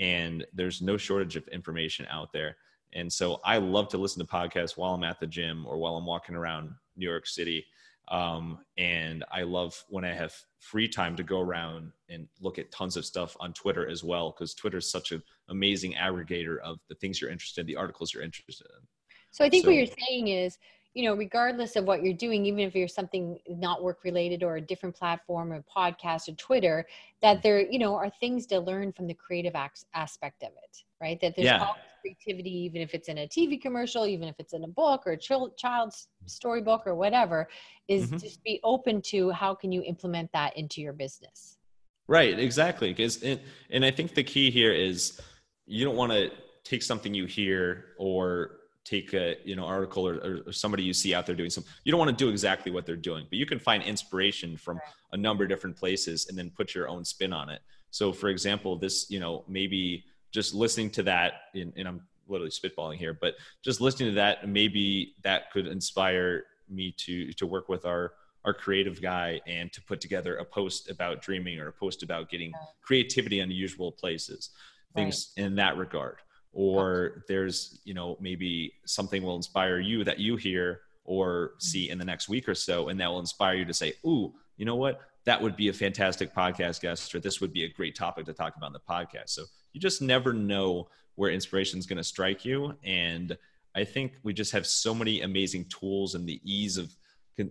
and 0.00 0.44
there's 0.52 0.82
no 0.82 0.96
shortage 0.96 1.36
of 1.36 1.46
information 1.48 2.06
out 2.10 2.32
there. 2.32 2.56
And 2.92 3.12
so 3.12 3.40
I 3.44 3.58
love 3.58 3.88
to 3.88 3.98
listen 3.98 4.24
to 4.24 4.30
podcasts 4.30 4.76
while 4.76 4.94
I'm 4.94 5.04
at 5.04 5.18
the 5.20 5.26
gym 5.26 5.66
or 5.66 5.78
while 5.78 5.96
I'm 5.96 6.06
walking 6.06 6.36
around 6.36 6.70
New 6.96 7.08
York 7.08 7.26
City. 7.26 7.64
Um, 8.08 8.58
and 8.76 9.24
I 9.32 9.42
love 9.42 9.82
when 9.88 10.04
I 10.04 10.12
have 10.12 10.34
free 10.60 10.88
time 10.88 11.16
to 11.16 11.22
go 11.22 11.40
around 11.40 11.90
and 12.10 12.28
look 12.40 12.58
at 12.58 12.70
tons 12.70 12.96
of 12.96 13.04
stuff 13.04 13.36
on 13.40 13.52
Twitter 13.52 13.88
as 13.88 14.04
well, 14.04 14.30
because 14.30 14.54
Twitter 14.54 14.78
is 14.78 14.90
such 14.90 15.12
an 15.12 15.22
amazing 15.48 15.94
aggregator 15.94 16.58
of 16.58 16.78
the 16.88 16.94
things 16.96 17.20
you're 17.20 17.30
interested 17.30 17.62
in, 17.62 17.66
the 17.66 17.76
articles 17.76 18.12
you're 18.12 18.22
interested 18.22 18.66
in. 18.78 18.86
So 19.30 19.44
I 19.44 19.48
think 19.48 19.64
so, 19.64 19.70
what 19.70 19.76
you're 19.76 19.86
saying 20.08 20.28
is, 20.28 20.58
you 20.94 21.04
know, 21.04 21.14
regardless 21.14 21.74
of 21.74 21.84
what 21.84 22.04
you're 22.04 22.14
doing, 22.14 22.46
even 22.46 22.60
if 22.60 22.74
you're 22.74 22.86
something 22.86 23.38
not 23.48 23.82
work 23.82 24.04
related 24.04 24.44
or 24.44 24.56
a 24.56 24.60
different 24.60 24.94
platform 24.94 25.52
or 25.52 25.62
podcast 25.62 26.28
or 26.28 26.32
Twitter, 26.36 26.86
that 27.20 27.42
there, 27.42 27.60
you 27.60 27.80
know, 27.80 27.96
are 27.96 28.10
things 28.20 28.46
to 28.46 28.60
learn 28.60 28.92
from 28.92 29.08
the 29.08 29.14
creative 29.14 29.54
aspect 29.94 30.42
of 30.44 30.50
it, 30.50 30.84
right? 31.00 31.20
That 31.20 31.34
there's 31.34 31.46
yeah. 31.46 31.72
creativity, 32.00 32.50
even 32.50 32.80
if 32.80 32.94
it's 32.94 33.08
in 33.08 33.18
a 33.18 33.26
TV 33.26 33.60
commercial, 33.60 34.06
even 34.06 34.28
if 34.28 34.36
it's 34.38 34.52
in 34.52 34.62
a 34.62 34.68
book 34.68 35.02
or 35.04 35.12
a 35.12 35.50
child's 35.56 36.08
storybook 36.26 36.86
or 36.86 36.94
whatever, 36.94 37.48
is 37.88 38.06
mm-hmm. 38.06 38.18
just 38.18 38.42
be 38.44 38.60
open 38.62 39.02
to 39.02 39.30
how 39.30 39.52
can 39.52 39.72
you 39.72 39.82
implement 39.82 40.30
that 40.32 40.56
into 40.56 40.80
your 40.80 40.92
business. 40.92 41.58
Right, 42.06 42.38
exactly. 42.38 42.92
Because 42.92 43.24
and 43.70 43.84
I 43.84 43.90
think 43.90 44.14
the 44.14 44.22
key 44.22 44.52
here 44.52 44.72
is 44.72 45.20
you 45.66 45.84
don't 45.84 45.96
want 45.96 46.12
to 46.12 46.30
take 46.62 46.84
something 46.84 47.12
you 47.14 47.26
hear 47.26 47.86
or 47.98 48.58
take 48.84 49.14
a 49.14 49.36
you 49.44 49.56
know 49.56 49.64
article 49.64 50.06
or, 50.06 50.42
or, 50.46 50.52
somebody 50.52 50.82
you 50.82 50.92
see 50.92 51.14
out 51.14 51.24
there 51.26 51.34
doing 51.34 51.50
something 51.50 51.72
you 51.84 51.90
don't 51.90 51.98
want 51.98 52.10
to 52.10 52.24
do 52.24 52.30
exactly 52.30 52.70
what 52.70 52.84
they're 52.84 52.96
doing 52.96 53.24
but 53.30 53.38
you 53.38 53.46
can 53.46 53.58
find 53.58 53.82
inspiration 53.82 54.56
from 54.56 54.78
a 55.12 55.16
number 55.16 55.44
of 55.44 55.48
different 55.48 55.76
places 55.76 56.26
and 56.28 56.36
then 56.36 56.50
put 56.50 56.74
your 56.74 56.88
own 56.88 57.04
spin 57.04 57.32
on 57.32 57.48
it. 57.48 57.62
So 57.90 58.12
for 58.12 58.28
example 58.28 58.76
this 58.76 59.10
you 59.10 59.20
know 59.20 59.44
maybe 59.48 60.04
just 60.32 60.52
listening 60.52 60.90
to 60.90 61.02
that 61.04 61.32
in, 61.54 61.72
and 61.76 61.86
i'm 61.86 62.00
literally 62.26 62.50
spitballing 62.50 62.96
here 62.96 63.16
but 63.18 63.34
just 63.62 63.80
listening 63.80 64.08
to 64.08 64.14
that 64.14 64.48
maybe 64.48 65.14
that 65.22 65.50
could 65.52 65.66
inspire 65.66 66.44
me 66.68 66.92
to 66.96 67.32
to 67.34 67.46
work 67.46 67.68
with 67.68 67.86
our 67.86 68.12
our 68.44 68.52
creative 68.52 69.00
guy 69.00 69.40
and 69.46 69.72
to 69.72 69.80
put 69.82 70.00
together 70.00 70.36
a 70.36 70.44
post 70.44 70.90
about 70.90 71.22
dreaming 71.22 71.58
or 71.58 71.68
a 71.68 71.72
post 71.72 72.02
about 72.02 72.28
getting 72.28 72.52
creativity 72.82 73.40
in 73.40 73.50
unusual 73.50 73.92
places 73.92 74.50
things 74.94 75.32
right. 75.36 75.44
in 75.44 75.54
that 75.54 75.76
regard 75.76 76.16
or 76.54 77.24
there's 77.28 77.80
you 77.84 77.94
know 77.94 78.16
maybe 78.20 78.72
something 78.86 79.22
will 79.22 79.36
inspire 79.36 79.78
you 79.78 80.04
that 80.04 80.18
you 80.18 80.36
hear 80.36 80.80
or 81.04 81.48
mm-hmm. 81.48 81.60
see 81.60 81.90
in 81.90 81.98
the 81.98 82.04
next 82.04 82.28
week 82.28 82.48
or 82.48 82.54
so 82.54 82.88
and 82.88 82.98
that 82.98 83.10
will 83.10 83.20
inspire 83.20 83.54
you 83.54 83.64
to 83.64 83.74
say 83.74 83.92
ooh 84.06 84.32
you 84.56 84.64
know 84.64 84.76
what? 84.76 85.00
That 85.24 85.40
would 85.42 85.56
be 85.56 85.68
a 85.68 85.72
fantastic 85.72 86.34
podcast 86.34 86.80
guest 86.80 87.14
or 87.14 87.18
this 87.18 87.40
would 87.40 87.52
be 87.52 87.64
a 87.64 87.68
great 87.68 87.96
topic 87.96 88.26
to 88.26 88.32
talk 88.32 88.56
about 88.56 88.68
in 88.68 88.72
the 88.72 88.80
podcast. 88.80 89.30
So 89.30 89.44
you 89.72 89.80
just 89.80 90.00
never 90.00 90.32
know 90.32 90.88
where 91.16 91.30
inspiration 91.30 91.78
is 91.78 91.86
going 91.86 91.98
to 91.98 92.04
strike 92.04 92.44
you 92.44 92.74
and 92.82 93.36
i 93.76 93.84
think 93.84 94.14
we 94.22 94.32
just 94.32 94.52
have 94.52 94.66
so 94.66 94.94
many 94.94 95.20
amazing 95.20 95.64
tools 95.66 96.14
and 96.14 96.28
the 96.28 96.40
ease 96.44 96.76
of 96.76 96.94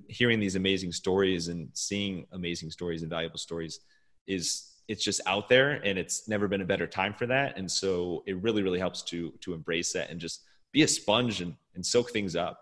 hearing 0.08 0.40
these 0.40 0.56
amazing 0.56 0.92
stories 0.92 1.48
and 1.50 1.70
seeing 1.74 2.26
amazing 2.32 2.72
stories 2.72 3.02
and 3.02 3.10
valuable 3.10 3.38
stories 3.38 3.80
is 4.28 4.73
it's 4.88 5.04
just 5.04 5.22
out 5.26 5.50
there 5.50 5.82
and 5.84 5.98
it's 5.98 6.28
never 6.28 6.48
been 6.48 6.62
a 6.62 6.66
better 6.66 6.88
time 6.88 7.14
for 7.14 7.26
that. 7.28 7.58
And 7.58 7.70
so 7.72 8.24
it 8.26 8.38
really 8.42 8.64
really 8.64 8.80
helps 8.80 9.02
to 9.04 9.32
to 9.42 9.54
embrace 9.54 9.94
that 9.94 10.10
and 10.10 10.20
just 10.20 10.44
be 10.72 10.84
a 10.84 10.88
sponge 10.88 11.42
and, 11.42 11.56
and 11.76 11.86
soak 11.86 12.12
things 12.12 12.36
up 12.36 12.60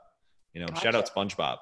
you 0.54 0.62
know? 0.62 0.68
Gotcha. 0.68 0.82
shout 0.82 0.96
out 0.96 1.14
spongebob. 1.14 1.58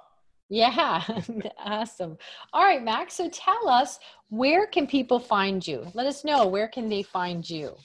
Yeah 0.49 1.03
awesome. 1.59 2.17
All 2.53 2.63
right 2.63 2.83
max 2.83 3.15
so 3.15 3.29
tell 3.29 3.69
us 3.69 3.99
where 4.29 4.67
can 4.67 4.87
people 4.87 5.19
find 5.19 5.65
you? 5.65 5.85
Let 5.93 6.07
us 6.07 6.23
know 6.23 6.47
where 6.47 6.67
can 6.67 6.89
they 6.89 7.03
find 7.03 7.47
you? 7.47 7.75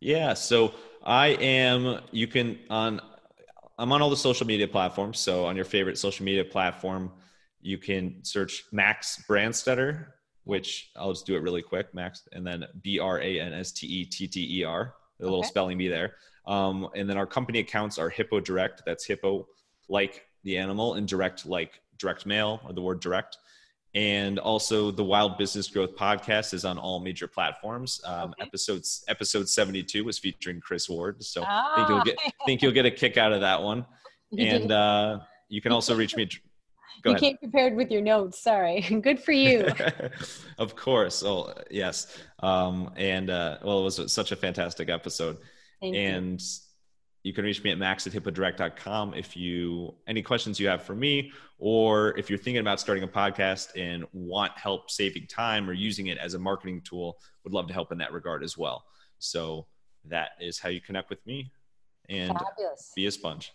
Yeah 0.00 0.34
so 0.34 0.74
i 1.06 1.28
am 1.28 2.00
you 2.12 2.26
can 2.26 2.58
on 2.70 3.00
i'm 3.78 3.92
on 3.92 4.00
all 4.00 4.10
the 4.10 4.16
social 4.16 4.46
media 4.46 4.68
platforms. 4.68 5.18
So 5.18 5.46
on 5.46 5.56
your 5.56 5.64
favorite 5.64 5.98
social 5.98 6.24
media 6.24 6.44
platform 6.44 7.12
you 7.60 7.78
can 7.78 8.22
search 8.22 8.64
max 8.72 9.22
brandstetter 9.28 10.06
which 10.44 10.90
I'll 10.96 11.12
just 11.12 11.26
do 11.26 11.34
it 11.36 11.42
really 11.42 11.62
quick, 11.62 11.92
Max, 11.94 12.28
and 12.32 12.46
then 12.46 12.64
B 12.82 12.98
R 12.98 13.20
A 13.20 13.40
N 13.40 13.52
S 13.52 13.72
T 13.72 13.86
E 13.86 14.04
T 14.04 14.26
T 14.26 14.60
E 14.60 14.64
R, 14.64 14.94
a 15.20 15.22
little 15.22 15.40
okay. 15.40 15.48
spelling 15.48 15.78
bee 15.78 15.88
there. 15.88 16.14
Um, 16.46 16.88
and 16.94 17.08
then 17.08 17.16
our 17.16 17.26
company 17.26 17.60
accounts 17.60 17.98
are 17.98 18.10
Hippo 18.10 18.40
Direct. 18.40 18.82
That's 18.84 19.04
Hippo 19.04 19.48
like 19.88 20.26
the 20.42 20.58
animal, 20.58 20.94
and 20.94 21.08
direct 21.08 21.46
like 21.46 21.80
direct 21.98 22.26
mail 22.26 22.60
or 22.64 22.72
the 22.72 22.82
word 22.82 23.00
direct. 23.00 23.38
And 23.94 24.40
also, 24.40 24.90
the 24.90 25.04
Wild 25.04 25.38
Business 25.38 25.68
Growth 25.68 25.94
podcast 25.94 26.52
is 26.52 26.64
on 26.64 26.78
all 26.78 26.98
major 26.98 27.28
platforms. 27.28 28.00
Um, 28.04 28.30
okay. 28.30 28.42
Episodes 28.42 29.04
episode 29.08 29.48
seventy 29.48 29.82
two 29.82 30.04
was 30.04 30.18
featuring 30.18 30.60
Chris 30.60 30.88
Ward, 30.88 31.22
so 31.22 31.44
ah. 31.46 31.72
I 31.72 31.76
think 31.76 31.88
you'll 31.88 32.02
get 32.02 32.32
think 32.46 32.62
you'll 32.62 32.72
get 32.72 32.86
a 32.86 32.90
kick 32.90 33.16
out 33.16 33.32
of 33.32 33.40
that 33.40 33.62
one. 33.62 33.86
and 34.38 34.72
uh, 34.72 35.20
you 35.48 35.60
can 35.60 35.70
also 35.70 35.94
reach 35.94 36.16
me 36.16 36.28
you 37.04 37.10
ahead. 37.10 37.20
came 37.20 37.36
prepared 37.38 37.74
with 37.74 37.90
your 37.90 38.02
notes. 38.02 38.42
Sorry. 38.42 38.80
Good 39.02 39.20
for 39.20 39.32
you. 39.32 39.66
of 40.58 40.76
course. 40.76 41.22
Oh, 41.22 41.52
yes. 41.70 42.18
Um, 42.40 42.92
and 42.96 43.30
uh, 43.30 43.58
well, 43.62 43.80
it 43.80 43.84
was 43.84 44.12
such 44.12 44.32
a 44.32 44.36
fantastic 44.36 44.88
episode. 44.88 45.38
Thank 45.80 45.96
and 45.96 46.40
you. 46.40 46.46
you 47.24 47.32
can 47.32 47.44
reach 47.44 47.62
me 47.62 47.70
at 47.70 47.78
max 47.78 48.06
at 48.06 48.12
hippodirect.com 48.12 49.14
if 49.14 49.36
you 49.36 49.94
any 50.06 50.22
questions 50.22 50.58
you 50.60 50.68
have 50.68 50.82
for 50.82 50.94
me, 50.94 51.32
or 51.58 52.16
if 52.18 52.28
you're 52.30 52.38
thinking 52.38 52.60
about 52.60 52.80
starting 52.80 53.04
a 53.04 53.08
podcast 53.08 53.68
and 53.76 54.04
want 54.12 54.52
help 54.56 54.90
saving 54.90 55.26
time 55.26 55.68
or 55.68 55.72
using 55.72 56.08
it 56.08 56.18
as 56.18 56.34
a 56.34 56.38
marketing 56.38 56.80
tool, 56.82 57.18
would 57.44 57.52
love 57.52 57.66
to 57.68 57.74
help 57.74 57.92
in 57.92 57.98
that 57.98 58.12
regard 58.12 58.42
as 58.42 58.56
well. 58.56 58.84
So 59.18 59.66
that 60.06 60.30
is 60.40 60.58
how 60.58 60.68
you 60.68 60.80
connect 60.80 61.10
with 61.10 61.24
me 61.26 61.50
and 62.08 62.28
Fabulous. 62.28 62.92
be 62.94 63.06
a 63.06 63.10
sponge 63.10 63.52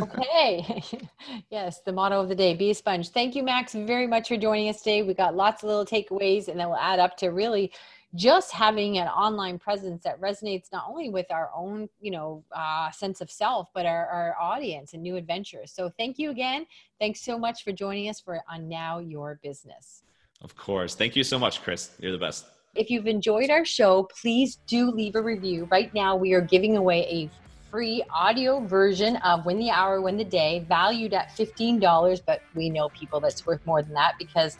okay. 0.00 0.82
yes, 1.50 1.80
the 1.82 1.92
motto 1.92 2.20
of 2.20 2.28
the 2.28 2.34
day 2.34 2.54
be 2.54 2.70
a 2.70 2.74
sponge. 2.74 3.10
Thank 3.10 3.34
you, 3.34 3.42
Max, 3.42 3.72
very 3.72 4.06
much 4.06 4.28
for 4.28 4.36
joining 4.36 4.68
us 4.68 4.78
today. 4.78 5.02
We 5.02 5.14
got 5.14 5.34
lots 5.34 5.62
of 5.62 5.68
little 5.68 5.86
takeaways, 5.86 6.48
and 6.48 6.58
that 6.60 6.68
will 6.68 6.76
add 6.76 6.98
up 6.98 7.16
to 7.18 7.28
really 7.28 7.72
just 8.14 8.52
having 8.52 8.98
an 8.98 9.06
online 9.08 9.58
presence 9.58 10.02
that 10.02 10.20
resonates 10.20 10.72
not 10.72 10.84
only 10.88 11.10
with 11.10 11.26
our 11.30 11.50
own 11.54 11.88
you 12.00 12.10
know 12.10 12.44
uh, 12.54 12.90
sense 12.90 13.20
of 13.20 13.30
self 13.30 13.68
but 13.72 13.86
our, 13.86 14.06
our 14.06 14.36
audience 14.40 14.94
and 14.94 15.02
new 15.02 15.16
adventures. 15.16 15.72
So 15.72 15.90
thank 15.96 16.18
you 16.18 16.30
again. 16.30 16.66
Thanks 16.98 17.20
so 17.20 17.38
much 17.38 17.62
for 17.62 17.72
joining 17.72 18.08
us 18.08 18.20
for 18.20 18.40
on 18.50 18.68
now 18.68 18.98
your 18.98 19.38
business. 19.42 20.02
Of 20.42 20.56
course. 20.56 20.94
Thank 20.94 21.14
you 21.14 21.22
so 21.22 21.38
much 21.38 21.62
chris. 21.62 21.90
You're 22.00 22.12
the 22.12 22.18
best. 22.18 22.46
If 22.74 22.90
you've 22.90 23.06
enjoyed 23.06 23.50
our 23.50 23.64
show 23.64 24.08
please 24.20 24.56
do 24.66 24.90
leave 24.90 25.14
a 25.14 25.22
review. 25.22 25.68
Right 25.70 25.92
now 25.94 26.16
we 26.16 26.32
are 26.32 26.40
giving 26.40 26.76
away 26.76 27.06
a 27.08 27.30
free 27.70 28.02
audio 28.12 28.60
version 28.60 29.16
of 29.16 29.46
Win 29.46 29.58
the 29.58 29.70
Hour, 29.70 30.00
Win 30.00 30.16
the 30.16 30.24
Day, 30.24 30.64
valued 30.68 31.14
at 31.14 31.28
$15. 31.30 32.20
But 32.26 32.42
we 32.54 32.68
know 32.68 32.88
people 32.90 33.20
that's 33.20 33.46
worth 33.46 33.64
more 33.64 33.82
than 33.82 33.94
that 33.94 34.14
because 34.18 34.58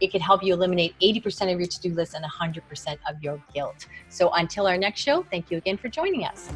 it 0.00 0.10
can 0.10 0.20
help 0.20 0.42
you 0.42 0.52
eliminate 0.54 0.94
80% 1.00 1.52
of 1.52 1.58
your 1.58 1.68
to 1.68 1.80
do 1.80 1.94
list 1.94 2.14
and 2.14 2.24
100% 2.24 2.98
of 3.08 3.22
your 3.22 3.42
guilt. 3.54 3.86
So 4.08 4.30
until 4.30 4.66
our 4.66 4.76
next 4.76 5.00
show, 5.00 5.24
thank 5.30 5.50
you 5.50 5.58
again 5.58 5.76
for 5.76 5.88
joining 5.88 6.24
us. 6.24 6.48